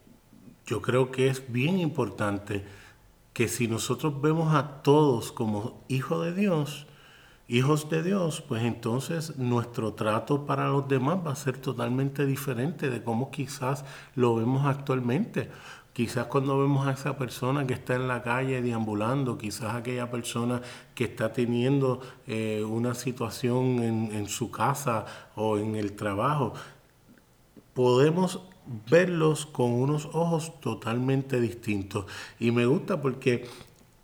yo 0.66 0.80
creo 0.80 1.10
que 1.10 1.28
es 1.28 1.50
bien 1.50 1.80
importante 1.80 2.64
que 3.32 3.48
si 3.48 3.66
nosotros 3.68 4.20
vemos 4.20 4.54
a 4.54 4.82
todos 4.82 5.32
como 5.32 5.82
hijos 5.88 6.24
de 6.24 6.34
Dios, 6.34 6.86
hijos 7.48 7.88
de 7.88 8.02
Dios, 8.02 8.42
pues 8.42 8.62
entonces 8.62 9.36
nuestro 9.38 9.94
trato 9.94 10.46
para 10.46 10.68
los 10.68 10.88
demás 10.88 11.18
va 11.26 11.32
a 11.32 11.36
ser 11.36 11.58
totalmente 11.58 12.26
diferente 12.26 12.90
de 12.90 13.02
cómo 13.02 13.30
quizás 13.30 13.84
lo 14.14 14.36
vemos 14.36 14.66
actualmente. 14.66 15.50
Quizás 15.92 16.26
cuando 16.26 16.58
vemos 16.58 16.86
a 16.86 16.92
esa 16.92 17.18
persona 17.18 17.66
que 17.66 17.74
está 17.74 17.94
en 17.94 18.08
la 18.08 18.22
calle 18.22 18.62
deambulando, 18.62 19.36
quizás 19.36 19.74
aquella 19.74 20.10
persona 20.10 20.62
que 20.94 21.04
está 21.04 21.34
teniendo 21.34 22.00
eh, 22.26 22.64
una 22.66 22.94
situación 22.94 23.82
en, 23.82 24.10
en 24.12 24.28
su 24.28 24.50
casa 24.50 25.04
o 25.36 25.58
en 25.58 25.76
el 25.76 25.92
trabajo, 25.92 26.54
podemos 27.74 28.40
verlos 28.90 29.46
con 29.46 29.72
unos 29.72 30.06
ojos 30.12 30.60
totalmente 30.60 31.40
distintos. 31.40 32.06
Y 32.38 32.50
me 32.50 32.66
gusta 32.66 33.00
porque 33.00 33.48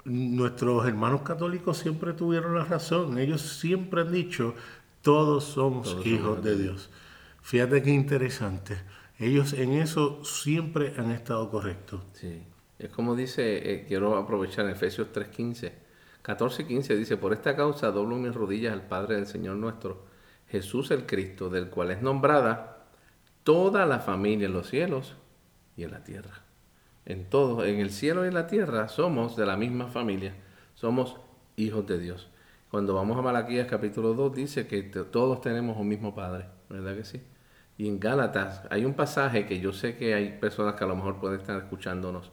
nuestros 0.05 0.87
hermanos 0.87 1.23
católicos 1.23 1.79
siempre 1.79 2.13
tuvieron 2.13 2.55
la 2.55 2.65
razón. 2.65 3.19
Ellos 3.19 3.43
siempre 3.43 4.03
han 4.03 4.13
dicho, 4.13 4.55
todos 5.03 5.45
somos 5.45 5.97
hijos 6.05 6.43
de 6.43 6.57
Dios. 6.57 6.91
Fíjate 7.43 7.83
qué 7.83 7.91
interesante. 7.91 8.79
Ellos 9.19 9.53
en 9.53 9.73
eso 9.73 10.25
siempre 10.25 10.95
han 10.97 11.11
estado 11.11 11.51
correctos. 11.51 12.03
Sí. 12.13 12.43
Es 12.79 12.91
como 12.91 13.17
dice, 13.17 13.73
eh, 13.73 13.85
quiero 13.89 14.17
aprovechar 14.17 14.69
Efesios 14.69 15.09
3.15. 15.13 15.73
14.15 16.23 16.97
dice, 16.97 17.17
por 17.17 17.33
esta 17.33 17.57
causa 17.57 17.91
doblo 17.91 18.17
mis 18.17 18.35
rodillas 18.35 18.73
al 18.73 18.87
Padre 18.87 19.17
del 19.17 19.27
Señor 19.27 19.57
nuestro, 19.57 20.05
Jesús 20.49 20.91
el 20.91 21.07
Cristo, 21.07 21.49
del 21.49 21.69
cual 21.69 21.91
es 21.91 22.03
nombrada 22.03 22.78
toda 23.49 23.87
la 23.87 24.01
familia 24.01 24.45
en 24.45 24.53
los 24.53 24.69
cielos 24.69 25.17
y 25.75 25.85
en 25.85 25.93
la 25.93 26.05
tierra. 26.05 26.43
En 27.07 27.31
todo, 27.31 27.65
en 27.65 27.79
el 27.81 27.89
cielo 27.89 28.27
y 28.27 28.29
en 28.29 28.35
la 28.35 28.47
tierra 28.47 28.89
somos 28.89 29.37
de 29.37 29.47
la 29.47 29.57
misma 29.57 29.87
familia, 29.87 30.35
somos 30.75 31.17
hijos 31.57 31.87
de 31.87 31.99
Dios. 31.99 32.29
Cuando 32.71 32.93
vamos 32.93 33.17
a 33.17 33.23
Malaquías 33.23 33.67
capítulo 33.67 34.13
2 34.13 34.35
dice 34.35 34.67
que 34.67 34.83
todos 34.83 35.41
tenemos 35.41 35.79
un 35.79 35.89
mismo 35.89 36.15
Padre, 36.15 36.45
¿verdad 36.69 36.95
que 36.95 37.05
sí? 37.05 37.23
Y 37.79 37.89
en 37.89 37.99
Gálatas 37.99 38.65
hay 38.69 38.85
un 38.85 38.93
pasaje 38.93 39.47
que 39.47 39.61
yo 39.61 39.73
sé 39.73 39.97
que 39.97 40.13
hay 40.13 40.37
personas 40.39 40.75
que 40.75 40.85
a 40.85 40.87
lo 40.87 40.97
mejor 40.97 41.19
pueden 41.19 41.41
estar 41.41 41.57
escuchándonos 41.57 42.31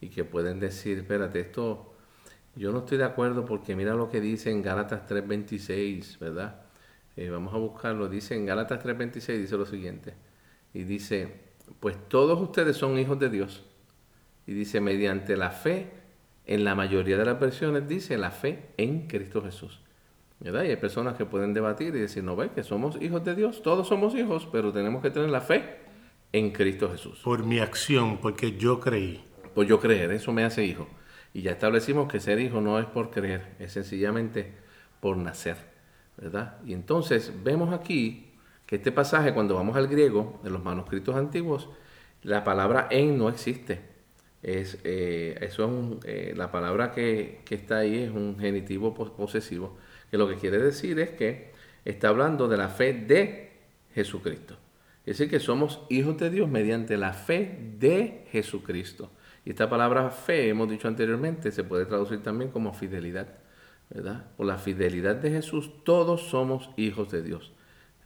y 0.00 0.08
que 0.08 0.24
pueden 0.24 0.58
decir, 0.58 0.98
espérate, 0.98 1.38
esto 1.38 1.94
yo 2.56 2.72
no 2.72 2.80
estoy 2.80 2.98
de 2.98 3.04
acuerdo 3.04 3.44
porque 3.44 3.76
mira 3.76 3.94
lo 3.94 4.10
que 4.10 4.20
dice 4.20 4.50
en 4.50 4.62
Gálatas 4.62 5.08
3.26, 5.08 6.18
¿verdad? 6.18 6.62
Eh, 7.16 7.30
vamos 7.30 7.54
a 7.54 7.58
buscarlo, 7.58 8.08
dice 8.08 8.34
en 8.34 8.46
Gálatas 8.46 8.84
3.26, 8.84 9.38
dice 9.38 9.56
lo 9.56 9.64
siguiente 9.64 10.26
y 10.76 10.84
dice, 10.84 11.32
pues 11.80 11.96
todos 12.08 12.38
ustedes 12.38 12.76
son 12.76 12.98
hijos 12.98 13.18
de 13.18 13.30
Dios. 13.30 13.64
Y 14.46 14.52
dice, 14.52 14.82
mediante 14.82 15.34
la 15.34 15.50
fe, 15.50 15.88
en 16.44 16.64
la 16.64 16.74
mayoría 16.74 17.16
de 17.16 17.24
las 17.24 17.40
versiones 17.40 17.88
dice 17.88 18.18
la 18.18 18.30
fe 18.30 18.66
en 18.76 19.08
Cristo 19.08 19.42
Jesús. 19.42 19.80
¿Verdad? 20.38 20.64
Y 20.64 20.68
hay 20.68 20.76
personas 20.76 21.16
que 21.16 21.24
pueden 21.24 21.54
debatir 21.54 21.96
y 21.96 22.00
decir, 22.00 22.22
no 22.22 22.36
ve 22.36 22.50
que 22.50 22.62
somos 22.62 23.00
hijos 23.00 23.24
de 23.24 23.34
Dios, 23.34 23.62
todos 23.62 23.88
somos 23.88 24.14
hijos, 24.14 24.46
pero 24.52 24.70
tenemos 24.70 25.00
que 25.00 25.10
tener 25.10 25.30
la 25.30 25.40
fe 25.40 25.78
en 26.30 26.50
Cristo 26.50 26.90
Jesús. 26.90 27.20
Por 27.24 27.42
mi 27.42 27.58
acción, 27.58 28.18
porque 28.18 28.58
yo 28.58 28.78
creí. 28.78 29.24
Por 29.54 29.64
yo 29.64 29.80
creer, 29.80 30.12
eso 30.12 30.30
me 30.34 30.44
hace 30.44 30.62
hijo. 30.62 30.86
Y 31.32 31.40
ya 31.40 31.52
establecimos 31.52 32.12
que 32.12 32.20
ser 32.20 32.38
hijo 32.38 32.60
no 32.60 32.78
es 32.78 32.84
por 32.84 33.10
creer, 33.10 33.56
es 33.60 33.72
sencillamente 33.72 34.52
por 35.00 35.16
nacer. 35.16 35.56
¿Verdad? 36.18 36.58
Y 36.66 36.74
entonces 36.74 37.32
vemos 37.42 37.72
aquí 37.72 38.26
que 38.66 38.76
este 38.76 38.92
pasaje, 38.92 39.32
cuando 39.32 39.54
vamos 39.54 39.76
al 39.76 39.86
griego, 39.86 40.40
en 40.44 40.52
los 40.52 40.62
manuscritos 40.62 41.14
antiguos, 41.14 41.68
la 42.22 42.42
palabra 42.44 42.88
en 42.90 43.16
no 43.16 43.28
existe. 43.28 43.80
Es, 44.42 44.78
eh, 44.84 45.38
eso 45.40 45.98
es 46.04 46.04
eh, 46.04 46.34
la 46.36 46.50
palabra 46.50 46.92
que, 46.92 47.40
está 47.48 47.78
ahí 47.78 48.02
es 48.02 48.10
un 48.10 48.36
genitivo 48.38 48.94
posesivo, 48.94 49.76
que 50.10 50.18
lo 50.18 50.28
que 50.28 50.36
quiere 50.36 50.58
decir 50.58 50.98
es 50.98 51.10
que 51.10 51.52
está 51.84 52.08
hablando 52.08 52.48
de 52.48 52.56
la 52.56 52.68
fe 52.68 52.92
de 52.92 53.52
Jesucristo. 53.94 54.56
Es 55.04 55.18
decir, 55.18 55.30
que 55.30 55.38
somos 55.38 55.82
hijos 55.88 56.18
de 56.18 56.30
Dios 56.30 56.48
mediante 56.48 56.96
la 56.96 57.12
fe 57.12 57.58
de 57.78 58.26
Jesucristo. 58.32 59.10
Y 59.44 59.50
esta 59.50 59.70
palabra 59.70 60.10
fe, 60.10 60.48
hemos 60.48 60.68
dicho 60.68 60.88
anteriormente, 60.88 61.52
se 61.52 61.62
puede 61.62 61.86
traducir 61.86 62.22
también 62.22 62.50
como 62.50 62.72
fidelidad. 62.72 63.28
¿verdad? 63.88 64.24
Por 64.36 64.46
la 64.46 64.58
fidelidad 64.58 65.14
de 65.14 65.30
Jesús, 65.30 65.70
todos 65.84 66.28
somos 66.28 66.70
hijos 66.76 67.12
de 67.12 67.22
Dios. 67.22 67.52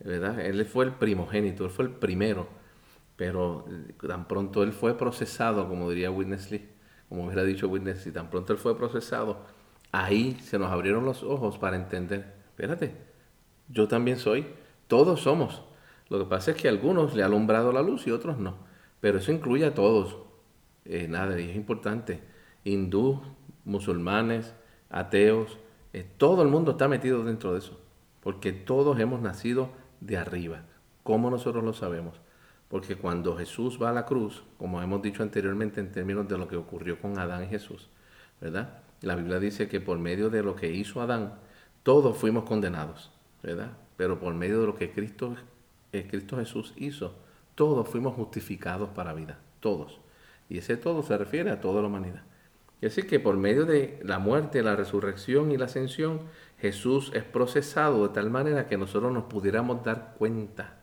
¿Verdad? 0.05 0.41
Él 0.41 0.65
fue 0.65 0.85
el 0.85 0.93
primogénito, 0.93 1.65
él 1.65 1.71
fue 1.71 1.85
el 1.85 1.91
primero, 1.91 2.49
pero 3.17 3.67
eh, 3.69 3.95
tan 4.07 4.27
pronto 4.27 4.63
él 4.63 4.73
fue 4.73 4.97
procesado, 4.97 5.69
como 5.69 5.91
diría 5.91 6.11
Witness 6.11 6.51
Lee, 6.51 6.69
como 7.09 7.27
hubiera 7.27 7.45
dicho 7.45 7.69
Witness 7.69 8.07
Lee, 8.07 8.13
tan 8.13 8.31
pronto 8.31 8.53
él 8.53 8.59
fue 8.59 8.77
procesado, 8.77 9.45
ahí 9.93 10.39
se 10.43 10.59
nos 10.59 10.71
abrieron 10.71 11.05
los 11.05 11.23
ojos 11.23 11.59
para 11.59 11.77
entender, 11.77 12.35
espérate, 12.49 12.95
yo 13.69 13.89
también 13.89 14.19
soy, 14.19 14.47
todos 14.89 15.21
somos. 15.21 15.63
Lo 16.09 16.19
que 16.19 16.25
pasa 16.25 16.51
es 16.51 16.57
que 16.57 16.67
a 16.67 16.71
algunos 16.71 17.15
le 17.15 17.23
ha 17.23 17.27
alumbrado 17.27 17.73
la 17.73 17.83
luz 17.83 18.07
y 18.07 18.11
otros 18.11 18.39
no, 18.39 18.57
pero 19.01 19.19
eso 19.19 19.33
incluye 19.33 19.65
a 19.65 19.75
todos. 19.75 20.17
Eh, 20.85 21.07
nada, 21.09 21.39
y 21.39 21.51
es 21.51 21.57
importante, 21.57 22.21
hindú, 22.65 23.21
musulmanes, 23.65 24.55
ateos, 24.89 25.59
eh, 25.93 26.07
todo 26.17 26.43
el 26.43 26.49
mundo 26.49 26.73
está 26.73 26.89
metido 26.89 27.23
dentro 27.23 27.53
de 27.53 27.59
eso, 27.59 27.79
porque 28.23 28.53
todos 28.53 28.99
hemos 28.99 29.21
nacido 29.21 29.71
de 30.01 30.17
arriba. 30.17 30.63
¿Cómo 31.03 31.31
nosotros 31.31 31.65
lo 31.65 31.73
sabemos? 31.73 32.21
Porque 32.69 32.97
cuando 32.97 33.37
Jesús 33.37 33.79
va 33.83 33.91
a 33.91 33.93
la 33.93 34.07
cruz, 34.07 34.45
como 34.59 34.81
hemos 34.81 35.03
dicho 35.03 35.23
anteriormente 35.23 35.81
en 35.81 35.93
términos 35.93 36.29
de 36.29 36.39
lo 36.39 36.47
que 36.47 36.57
ocurrió 36.57 37.01
con 37.01 37.19
Adán 37.19 37.45
y 37.45 37.49
Jesús, 37.49 37.89
¿verdad? 38.41 38.79
La 39.03 39.17
Biblia 39.17 39.41
dice 39.41 39.69
que 39.69 39.81
por 39.81 39.99
medio 39.99 40.31
de 40.31 40.43
lo 40.43 40.55
que 40.55 40.71
hizo 40.71 41.01
Adán, 41.01 41.35
todos 41.83 42.17
fuimos 42.17 42.45
condenados, 42.45 43.11
¿verdad? 43.43 43.73
Pero 43.97 44.21
por 44.21 44.35
medio 44.35 44.61
de 44.61 44.67
lo 44.67 44.75
que 44.77 44.93
Cristo, 44.93 45.35
eh, 45.93 46.07
Cristo 46.09 46.37
Jesús 46.37 46.75
hizo, 46.77 47.15
todos 47.55 47.89
fuimos 47.89 48.15
justificados 48.15 48.91
para 48.91 49.15
vida, 49.15 49.39
todos. 49.61 50.01
Y 50.49 50.59
ese 50.59 50.77
todo 50.77 51.03
se 51.03 51.17
refiere 51.17 51.51
a 51.51 51.61
toda 51.61 51.81
la 51.81 51.89
humanidad. 51.89 52.23
Es 52.81 52.95
decir, 52.95 53.07
que 53.07 53.21
por 53.21 53.37
medio 53.37 53.67
de 53.67 54.01
la 54.03 54.19
muerte, 54.19 54.63
la 54.63 54.75
resurrección 54.75 55.53
y 55.53 55.59
la 55.59 55.67
ascensión, 55.67 56.23
Jesús 56.59 57.13
es 57.15 57.25
procesado 57.25 58.07
de 58.07 58.15
tal 58.15 58.31
manera 58.31 58.67
que 58.67 58.79
nosotros 58.79 59.13
nos 59.13 59.25
pudiéramos 59.25 59.85
dar 59.85 60.15
cuenta 60.19 60.81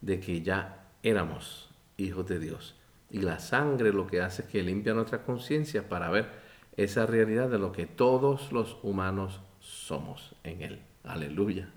de 0.00 0.20
que 0.20 0.42
ya 0.42 0.86
éramos 1.02 1.70
hijos 1.96 2.26
de 2.26 2.38
Dios. 2.38 2.74
Y 3.10 3.20
la 3.20 3.38
sangre 3.38 3.92
lo 3.92 4.06
que 4.06 4.20
hace 4.20 4.42
es 4.42 4.48
que 4.48 4.62
limpia 4.62 4.92
nuestra 4.92 5.22
conciencia 5.22 5.88
para 5.88 6.10
ver 6.10 6.28
esa 6.76 7.06
realidad 7.06 7.48
de 7.48 7.58
lo 7.58 7.72
que 7.72 7.86
todos 7.86 8.52
los 8.52 8.76
humanos 8.82 9.40
somos 9.60 10.34
en 10.44 10.62
Él. 10.62 10.82
Aleluya. 11.04 11.70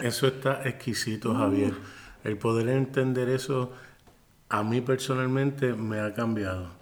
Eso 0.00 0.26
está 0.26 0.66
exquisito, 0.68 1.34
Javier. 1.34 1.74
El 2.24 2.38
poder 2.38 2.68
entender 2.68 3.28
eso 3.28 3.72
a 4.48 4.62
mí 4.62 4.80
personalmente 4.80 5.74
me 5.74 6.00
ha 6.00 6.14
cambiado. 6.14 6.76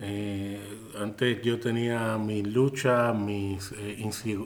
Eh, 0.00 0.58
antes 0.98 1.42
yo 1.42 1.60
tenía 1.60 2.16
mis 2.16 2.46
luchas, 2.46 3.14
mis 3.14 3.72
eh, 3.72 3.98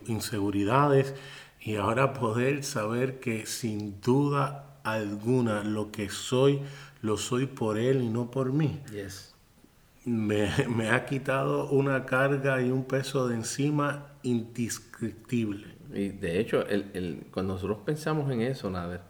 inseguridades 0.07 1.15
y 1.61 1.77
ahora 1.77 2.13
poder 2.13 2.65
saber 2.65 3.21
que 3.21 3.47
sin 3.47 4.01
duda 4.01 4.81
alguna 4.83 5.63
lo 5.63 5.93
que 5.93 6.11
soy, 6.11 6.61
lo 7.01 7.17
soy 7.17 7.47
por 7.47 7.79
Él 7.79 8.03
y 8.03 8.09
no 8.09 8.31
por 8.31 8.53
mí. 8.53 8.81
Me, 10.05 10.91
ha 10.91 11.07
quitado 11.07 11.71
una 11.71 12.05
carga 12.05 12.61
y 12.61 12.71
un 12.71 12.85
peso 12.85 13.27
de 13.27 13.37
encima 13.37 14.09
indescriptible. 14.23 15.77
Y 15.95 16.09
de 16.09 16.41
hecho, 16.41 16.67
el, 16.67 17.27
cuando 17.31 17.55
nosotros 17.55 17.79
pensamos 17.87 18.31
en 18.31 18.43
eso, 18.43 18.69
Nader, 18.69 19.01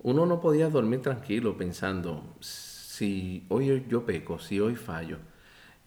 uno 0.00 0.26
no 0.26 0.40
podía 0.40 0.68
dormir 0.68 1.02
tranquilo 1.02 1.56
pensando, 1.56 2.34
si 2.94 3.44
hoy 3.48 3.84
yo 3.88 4.06
peco, 4.06 4.38
si 4.38 4.60
hoy 4.60 4.76
fallo, 4.76 5.18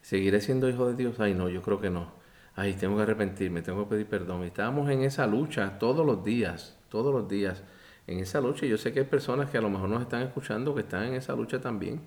¿seguiré 0.01 0.41
siendo 0.41 0.67
hijo 0.67 0.87
de 0.87 0.95
Dios? 0.95 1.21
Ay, 1.21 1.33
no, 1.33 1.47
yo 1.47 1.61
creo 1.61 1.79
que 1.79 1.89
no. 1.89 2.11
Ay, 2.53 2.73
tengo 2.73 2.97
que 2.97 3.03
arrepentirme, 3.03 3.61
tengo 3.61 3.85
que 3.85 3.91
pedir 3.91 4.07
perdón. 4.07 4.43
Y 4.43 4.47
estábamos 4.47 4.89
en 4.89 5.03
esa 5.03 5.25
lucha 5.25 5.79
todos 5.79 6.05
los 6.05 6.25
días, 6.25 6.77
todos 6.89 7.13
los 7.13 7.29
días, 7.29 7.63
en 8.07 8.19
esa 8.19 8.41
lucha. 8.41 8.65
Y 8.65 8.69
yo 8.69 8.77
sé 8.77 8.91
que 8.91 8.99
hay 8.99 9.05
personas 9.05 9.49
que 9.49 9.57
a 9.57 9.61
lo 9.61 9.69
mejor 9.69 9.87
nos 9.87 10.01
están 10.01 10.21
escuchando 10.23 10.75
que 10.75 10.81
están 10.81 11.03
en 11.05 11.13
esa 11.13 11.33
lucha 11.33 11.61
también. 11.61 12.01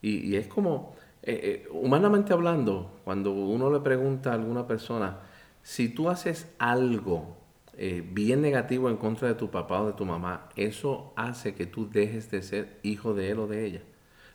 Y, 0.00 0.36
es 0.36 0.46
como, 0.46 0.94
eh, 1.22 1.40
eh, 1.42 1.68
humanamente 1.70 2.32
hablando, 2.32 3.00
cuando 3.04 3.32
uno 3.32 3.70
le 3.70 3.80
pregunta 3.80 4.30
a 4.30 4.34
alguna 4.34 4.66
persona, 4.66 5.18
si 5.62 5.90
tú 5.90 6.08
haces 6.08 6.48
algo 6.58 7.36
eh, 7.76 8.02
bien 8.12 8.40
negativo 8.40 8.88
en 8.88 8.96
contra 8.96 9.28
de 9.28 9.34
tu 9.34 9.50
papá 9.50 9.82
o 9.82 9.88
de 9.88 9.92
tu 9.92 10.06
mamá, 10.06 10.48
eso 10.56 11.12
hace 11.16 11.54
que 11.54 11.66
tú 11.66 11.90
dejes 11.90 12.30
de 12.30 12.42
ser 12.42 12.78
hijo 12.82 13.12
de 13.12 13.30
él 13.30 13.40
o 13.40 13.46
de 13.46 13.66
ella. 13.66 13.82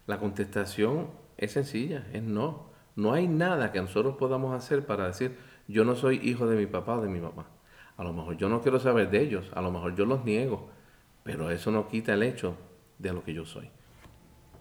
La 0.06 0.20
contestación 0.20 1.08
es 1.38 1.54
sencilla, 1.54 2.06
es 2.14 2.24
no. 2.24 2.72
No 2.96 3.14
hay 3.14 3.28
nada 3.28 3.72
que 3.72 3.82
nosotros 3.82 4.16
podamos 4.18 4.54
hacer 4.54 4.86
para 4.86 5.08
decir, 5.08 5.38
yo 5.68 5.86
no 5.86 5.96
soy 5.96 6.20
hijo 6.24 6.48
de 6.48 6.58
mi 6.58 6.66
papá 6.66 6.98
o 6.98 7.02
de 7.02 7.10
mi 7.10 7.20
mamá. 7.20 7.48
A 7.98 8.04
lo 8.04 8.14
mejor 8.14 8.38
yo 8.38 8.50
no 8.50 8.62
quiero 8.62 8.80
saber 8.80 9.10
de 9.10 9.22
ellos, 9.22 9.52
a 9.54 9.62
lo 9.62 9.72
mejor 9.72 9.96
yo 9.96 10.06
los 10.06 10.26
niego, 10.26 10.70
pero 11.24 11.50
eso 11.52 11.72
no 11.72 11.88
quita 11.88 12.14
el 12.14 12.24
hecho 12.24 12.56
de 13.00 13.14
lo 13.14 13.24
que 13.24 13.34
yo 13.34 13.46
soy. 13.46 13.70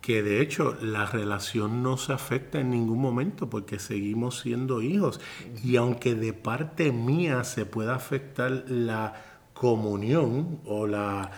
Que 0.00 0.22
de 0.22 0.40
hecho 0.40 0.76
la 0.80 1.06
relación 1.06 1.82
no 1.82 1.96
se 1.96 2.12
afecta 2.12 2.60
en 2.60 2.70
ningún 2.70 3.00
momento 3.00 3.48
porque 3.48 3.78
seguimos 3.78 4.40
siendo 4.40 4.82
hijos. 4.82 5.20
Y 5.62 5.76
aunque 5.76 6.14
de 6.14 6.32
parte 6.32 6.90
mía 6.90 7.44
se 7.44 7.66
pueda 7.66 7.94
afectar 7.94 8.64
la 8.68 9.14
comunión 9.54 10.60
o 10.64 10.88
la, 10.88 11.30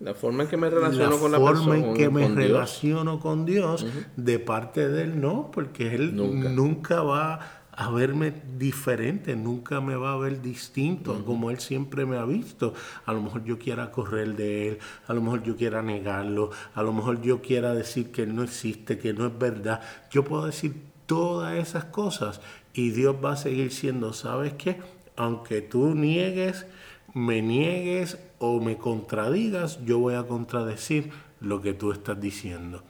la 0.00 0.14
forma 0.14 0.44
en 0.44 0.48
que 0.48 0.56
me 0.56 0.70
relaciono 0.70 1.18
con 1.18 1.32
la 1.32 1.38
forma 1.38 1.76
en 1.76 1.94
que 1.94 2.08
me 2.08 2.28
relaciono 2.28 3.20
con 3.20 3.44
Dios 3.44 3.86
de 4.16 4.38
parte 4.38 4.88
de 4.88 5.04
él 5.04 5.20
no 5.20 5.50
porque 5.52 5.94
él 5.94 6.14
nunca, 6.16 7.02
va 7.02 7.40
a 7.72 7.90
verme 7.90 8.32
diferente 8.58 9.36
nunca 9.36 9.80
me 9.80 9.96
va 9.96 10.12
a 10.12 10.16
ver 10.16 10.42
distinto 10.42 11.24
como 11.24 11.50
él 11.50 11.60
siempre 11.60 12.04
me 12.04 12.16
ha 12.18 12.24
visto. 12.24 12.74
A 13.06 13.12
lo 13.12 13.22
mejor 13.22 13.44
yo 13.44 13.58
quiera 13.58 13.90
correr 13.90 14.36
de 14.36 14.68
él 14.68 14.78
a 15.06 15.14
lo 15.14 15.22
mejor 15.22 15.42
yo 15.42 15.56
quiera 15.56 15.82
negarlo 15.82 16.50
a 16.74 16.82
lo 16.82 16.92
mejor 16.92 17.20
yo 17.22 17.40
quiera 17.40 17.74
decir 17.74 18.10
que 18.10 18.22
él 18.22 18.34
no 18.34 18.42
existe 18.42 18.98
que 18.98 19.12
no 19.12 19.26
es 19.26 19.38
verdad. 19.38 19.80
Yo 20.10 20.24
puedo 20.24 20.46
decir 20.46 20.74
todas 21.06 21.58
esas 21.58 21.86
cosas 21.86 22.40
y 22.74 22.90
Dios 22.90 23.16
va 23.24 23.32
a 23.32 23.36
seguir 23.36 23.72
siendo 23.72 24.12
sabes 24.12 24.54
qué 24.54 24.78
aunque 25.16 25.60
tú 25.60 25.94
niegues 25.94 26.66
me 27.14 27.42
niegues 27.42 28.18
o 28.42 28.58
me 28.58 28.78
contradigas, 28.78 29.84
yo 29.84 29.98
voy 29.98 30.14
a 30.14 30.26
contradecir 30.26 31.12
lo 31.40 31.60
que 31.60 31.74
tú 31.74 31.92
estás 31.92 32.18
diciendo. 32.18 32.82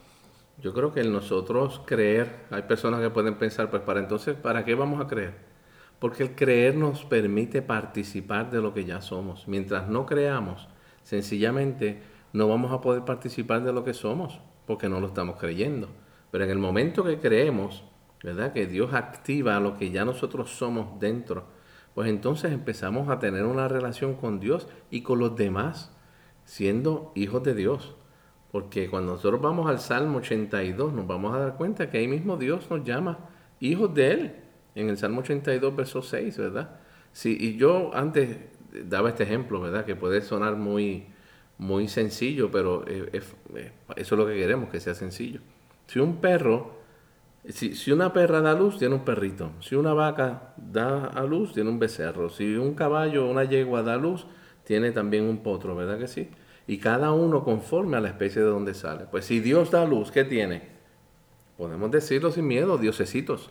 Yo 0.62 0.72
creo 0.72 0.92
que 0.92 1.00
en 1.00 1.12
nosotros 1.12 1.82
creer, 1.86 2.46
hay 2.50 2.62
personas 2.62 3.00
que 3.00 3.10
pueden 3.10 3.34
pensar, 3.36 3.68
pues 3.68 3.82
para 3.82 3.98
entonces, 3.98 4.36
¿para 4.36 4.64
qué 4.64 4.76
vamos 4.76 5.04
a 5.04 5.08
creer? 5.08 5.34
Porque 5.98 6.22
el 6.22 6.34
creer 6.36 6.76
nos 6.76 7.04
permite 7.04 7.62
participar 7.62 8.48
de 8.50 8.60
lo 8.60 8.72
que 8.72 8.84
ya 8.84 9.00
somos. 9.00 9.48
Mientras 9.48 9.88
no 9.88 10.06
creamos, 10.06 10.68
sencillamente 11.02 12.00
no 12.32 12.46
vamos 12.46 12.70
a 12.72 12.80
poder 12.80 13.04
participar 13.04 13.64
de 13.64 13.72
lo 13.72 13.82
que 13.82 13.92
somos, 13.92 14.38
porque 14.66 14.88
no 14.88 15.00
lo 15.00 15.08
estamos 15.08 15.36
creyendo. 15.36 15.88
Pero 16.30 16.44
en 16.44 16.50
el 16.50 16.58
momento 16.58 17.02
que 17.02 17.18
creemos, 17.18 17.82
¿verdad? 18.22 18.52
Que 18.52 18.66
Dios 18.68 18.94
activa 18.94 19.58
lo 19.58 19.76
que 19.76 19.90
ya 19.90 20.04
nosotros 20.04 20.50
somos 20.50 21.00
dentro, 21.00 21.44
pues 21.94 22.08
entonces 22.08 22.52
empezamos 22.52 23.08
a 23.08 23.18
tener 23.18 23.44
una 23.44 23.68
relación 23.68 24.14
con 24.14 24.40
Dios 24.40 24.68
y 24.90 25.02
con 25.02 25.18
los 25.18 25.36
demás, 25.36 25.96
siendo 26.44 27.12
hijos 27.14 27.42
de 27.42 27.54
Dios. 27.54 27.96
Porque 28.52 28.90
cuando 28.90 29.12
nosotros 29.12 29.40
vamos 29.40 29.68
al 29.70 29.78
Salmo 29.78 30.18
82, 30.18 30.92
nos 30.92 31.06
vamos 31.06 31.34
a 31.34 31.38
dar 31.38 31.56
cuenta 31.56 31.90
que 31.90 31.98
ahí 31.98 32.08
mismo 32.08 32.36
Dios 32.36 32.68
nos 32.70 32.84
llama 32.84 33.30
hijos 33.60 33.94
de 33.94 34.10
Él, 34.12 34.36
en 34.74 34.88
el 34.88 34.96
Salmo 34.96 35.20
82, 35.20 35.76
verso 35.76 36.02
6, 36.02 36.38
¿verdad? 36.38 36.80
Sí, 37.12 37.36
y 37.38 37.56
yo 37.56 37.90
antes 37.94 38.38
daba 38.88 39.10
este 39.10 39.24
ejemplo, 39.24 39.60
¿verdad? 39.60 39.84
Que 39.84 39.94
puede 39.96 40.20
sonar 40.22 40.56
muy, 40.56 41.06
muy 41.58 41.88
sencillo, 41.88 42.50
pero 42.50 42.84
eso 42.86 43.34
es 43.96 44.10
lo 44.12 44.26
que 44.26 44.34
queremos, 44.34 44.70
que 44.70 44.80
sea 44.80 44.94
sencillo. 44.94 45.40
Si 45.86 45.98
un 45.98 46.16
perro 46.16 46.79
si, 47.48 47.90
una 47.90 48.12
perra 48.12 48.40
da 48.40 48.54
luz, 48.54 48.78
tiene 48.78 48.94
un 48.94 49.04
perrito. 49.04 49.52
Si 49.60 49.74
una 49.74 49.94
vaca 49.94 50.54
da 50.56 51.06
a 51.06 51.22
luz, 51.24 51.52
tiene 51.52 51.70
un 51.70 51.78
becerro. 51.78 52.28
Si 52.28 52.54
un 52.56 52.74
caballo 52.74 53.26
o 53.26 53.30
una 53.30 53.44
yegua 53.44 53.82
da 53.82 53.96
luz, 53.96 54.26
tiene 54.64 54.92
también 54.92 55.24
un 55.24 55.42
potro, 55.42 55.74
¿verdad 55.74 55.98
que 55.98 56.06
sí? 56.06 56.28
Y 56.66 56.78
cada 56.78 57.12
uno 57.12 57.42
conforme 57.42 57.96
a 57.96 58.00
la 58.00 58.08
especie 58.08 58.42
de 58.42 58.48
donde 58.48 58.74
sale. 58.74 59.06
Pues 59.10 59.24
si 59.24 59.40
Dios 59.40 59.70
da 59.70 59.84
luz, 59.86 60.10
¿qué 60.10 60.24
tiene? 60.24 60.62
Podemos 61.56 61.90
decirlo 61.90 62.30
sin 62.30 62.46
miedo, 62.46 62.78
diosecitos. 62.78 63.50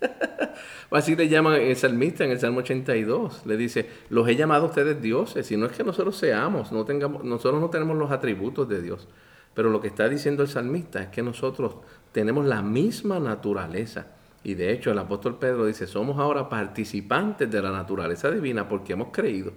Así 0.90 1.16
le 1.16 1.28
llaman 1.28 1.60
el 1.60 1.76
salmista 1.76 2.24
en 2.24 2.30
el 2.30 2.40
Salmo 2.40 2.60
82. 2.60 3.44
Le 3.46 3.56
dice, 3.56 3.88
los 4.08 4.26
he 4.28 4.36
llamado 4.36 4.64
a 4.64 4.68
ustedes 4.68 5.02
dioses. 5.02 5.50
Y 5.50 5.56
no 5.56 5.66
es 5.66 5.72
que 5.72 5.84
nosotros 5.84 6.16
seamos, 6.16 6.72
no 6.72 6.84
tengamos, 6.84 7.24
nosotros 7.24 7.60
no 7.60 7.68
tenemos 7.68 7.96
los 7.96 8.10
atributos 8.10 8.68
de 8.68 8.80
Dios. 8.80 9.08
Pero 9.54 9.70
lo 9.70 9.80
que 9.80 9.88
está 9.88 10.08
diciendo 10.08 10.42
el 10.42 10.48
salmista 10.48 11.02
es 11.02 11.08
que 11.08 11.22
nosotros 11.22 11.76
tenemos 12.12 12.46
la 12.46 12.62
misma 12.62 13.18
naturaleza. 13.18 14.06
Y 14.44 14.54
de 14.54 14.72
hecho 14.72 14.90
el 14.90 14.98
apóstol 14.98 15.38
Pedro 15.38 15.66
dice, 15.66 15.86
somos 15.86 16.18
ahora 16.18 16.48
participantes 16.48 17.50
de 17.50 17.62
la 17.62 17.70
naturaleza 17.70 18.30
divina 18.30 18.68
porque 18.68 18.92
hemos 18.92 19.08
creído. 19.12 19.52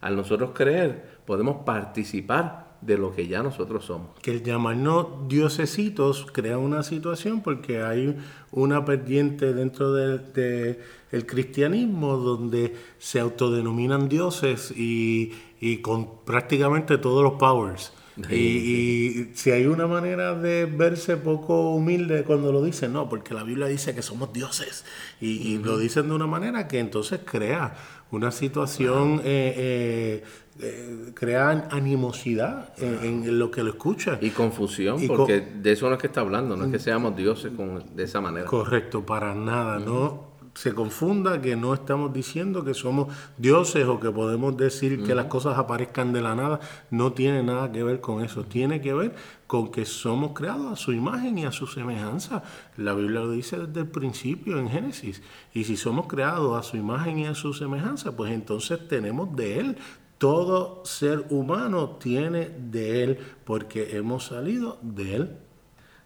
Al 0.00 0.16
nosotros 0.16 0.50
creer, 0.54 1.20
podemos 1.24 1.64
participar 1.64 2.66
de 2.80 2.98
lo 2.98 3.14
que 3.14 3.26
ya 3.26 3.42
nosotros 3.42 3.84
somos. 3.86 4.10
Que 4.20 4.30
el 4.30 4.42
llamarnos 4.42 5.28
diosesitos 5.28 6.26
crea 6.32 6.58
una 6.58 6.82
situación 6.82 7.42
porque 7.42 7.82
hay 7.82 8.16
una 8.52 8.84
pendiente 8.84 9.52
dentro 9.54 9.92
del 9.92 10.32
de, 10.32 11.24
cristianismo 11.24 12.16
donde 12.18 12.76
se 12.98 13.20
autodenominan 13.20 14.08
dioses 14.08 14.70
y, 14.70 15.32
y 15.60 15.78
con 15.78 16.24
prácticamente 16.24 16.98
todos 16.98 17.22
los 17.22 17.34
powers. 17.34 17.92
Y, 18.30 19.30
si 19.34 19.50
hay 19.50 19.66
una 19.66 19.86
manera 19.86 20.34
de 20.34 20.64
verse 20.64 21.16
poco 21.16 21.70
humilde 21.74 22.24
cuando 22.24 22.50
lo 22.50 22.62
dicen, 22.62 22.92
no, 22.92 23.08
porque 23.08 23.34
la 23.34 23.42
Biblia 23.42 23.66
dice 23.66 23.94
que 23.94 24.02
somos 24.02 24.32
dioses. 24.32 24.84
Y, 25.20 25.58
lo 25.58 25.78
dicen 25.78 26.08
de 26.08 26.14
una 26.14 26.26
manera 26.26 26.66
que 26.68 26.78
entonces 26.78 27.20
crea 27.24 27.74
una 28.10 28.30
situación, 28.30 29.20
eh, 29.24 29.54
eh, 29.56 30.24
eh, 30.60 31.10
crea 31.14 31.68
animosidad 31.70 32.72
en, 32.78 33.38
lo 33.38 33.50
que 33.50 33.62
lo 33.62 33.70
escucha. 33.70 34.18
Y 34.20 34.30
confusión, 34.30 35.06
porque 35.06 35.40
de 35.40 35.72
eso 35.72 35.88
no 35.88 35.96
es 35.96 36.00
que 36.00 36.06
está 36.06 36.22
hablando, 36.22 36.56
no 36.56 36.64
es 36.64 36.72
que 36.72 36.78
seamos 36.78 37.16
dioses 37.16 37.52
de 37.94 38.02
esa 38.02 38.20
manera. 38.20 38.46
Correcto, 38.46 39.04
para 39.04 39.34
nada, 39.34 39.78
¿no? 39.78 40.35
Se 40.56 40.72
confunda 40.72 41.42
que 41.42 41.54
no 41.54 41.74
estamos 41.74 42.14
diciendo 42.14 42.64
que 42.64 42.72
somos 42.72 43.14
dioses 43.36 43.86
o 43.86 44.00
que 44.00 44.10
podemos 44.10 44.56
decir 44.56 45.04
que 45.04 45.14
las 45.14 45.26
cosas 45.26 45.58
aparezcan 45.58 46.14
de 46.14 46.22
la 46.22 46.34
nada. 46.34 46.60
No 46.90 47.12
tiene 47.12 47.42
nada 47.42 47.70
que 47.70 47.82
ver 47.82 48.00
con 48.00 48.24
eso. 48.24 48.44
Tiene 48.44 48.80
que 48.80 48.94
ver 48.94 49.14
con 49.46 49.70
que 49.70 49.84
somos 49.84 50.32
creados 50.32 50.72
a 50.72 50.76
su 50.76 50.94
imagen 50.94 51.36
y 51.36 51.44
a 51.44 51.52
su 51.52 51.66
semejanza. 51.66 52.42
La 52.78 52.94
Biblia 52.94 53.20
lo 53.20 53.32
dice 53.32 53.58
desde 53.58 53.80
el 53.80 53.88
principio 53.88 54.58
en 54.58 54.70
Génesis. 54.70 55.20
Y 55.52 55.64
si 55.64 55.76
somos 55.76 56.06
creados 56.06 56.58
a 56.58 56.62
su 56.62 56.78
imagen 56.78 57.18
y 57.18 57.26
a 57.26 57.34
su 57.34 57.52
semejanza, 57.52 58.16
pues 58.16 58.32
entonces 58.32 58.88
tenemos 58.88 59.36
de 59.36 59.60
Él. 59.60 59.76
Todo 60.16 60.86
ser 60.86 61.26
humano 61.28 61.98
tiene 62.00 62.48
de 62.48 63.04
Él 63.04 63.18
porque 63.44 63.94
hemos 63.94 64.24
salido 64.24 64.78
de 64.80 65.16
Él. 65.16 65.36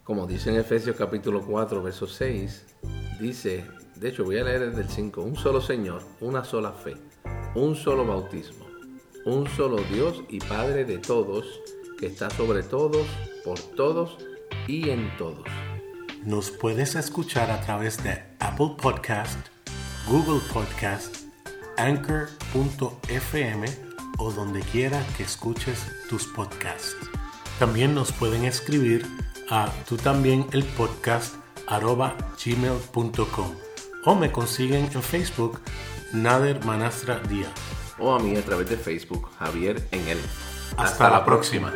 Como 0.03 0.27
dice 0.27 0.51
en 0.51 0.57
Efesios 0.57 0.97
capítulo 0.97 1.41
4, 1.47 1.81
verso 1.85 2.09
6, 2.09 2.67
dice, 3.21 3.65
de 4.01 4.09
hecho, 4.09 4.25
voy 4.25 4.39
a 4.39 4.45
leer 4.45 4.71
desde 4.71 4.81
el 4.81 4.89
5. 4.89 5.21
Un 5.23 5.37
solo 5.37 5.61
Señor, 5.61 6.03
una 6.21 6.43
sola 6.43 6.73
fe, 6.73 6.97
un 7.55 7.77
solo 7.77 8.07
bautismo, 8.07 8.65
un 9.27 9.47
solo 9.47 9.77
Dios 9.93 10.23
y 10.31 10.39
Padre 10.39 10.87
de 10.87 10.97
todos, 10.97 11.45
que 11.99 12.07
está 12.07 12.31
sobre 12.31 12.63
todos, 12.63 13.07
por 13.45 13.59
todos 13.59 14.17
y 14.67 14.89
en 14.89 15.15
todos. 15.19 15.45
Nos 16.25 16.51
puedes 16.51 16.95
escuchar 16.95 17.51
a 17.51 17.61
través 17.61 18.03
de 18.03 18.23
Apple 18.39 18.77
Podcast, 18.81 19.39
Google 20.09 20.41
Podcast, 20.51 21.27
Anchor.fm 21.77 23.67
o 24.19 24.33
donde 24.33 24.61
quiera 24.61 25.05
que 25.19 25.25
escuches 25.25 25.85
tus 26.09 26.27
podcasts. 26.27 26.97
También 27.59 27.95
nos 27.95 28.13
pueden 28.13 28.47
escribir 28.47 29.05
a 29.51 29.71
tú 29.87 29.99
también 29.99 30.47
el 30.53 30.65
podcast 30.65 31.35
arroba 31.67 32.17
gmail.com 32.43 33.70
o 34.05 34.15
me 34.15 34.33
consiguen 34.33 34.89
en 34.95 35.03
Facebook 35.03 35.61
Nader 36.13 36.65
Manastra 36.65 37.21
Díaz. 37.29 37.53
O 37.99 38.15
a 38.15 38.19
mí 38.19 38.37
a 38.37 38.43
través 38.43 38.69
de 38.69 38.77
Facebook, 38.77 39.29
Javier 39.39 39.87
en 39.91 40.09
él. 40.09 40.19
Hasta, 40.77 41.11
la 41.11 41.25
próxima. 41.25 41.73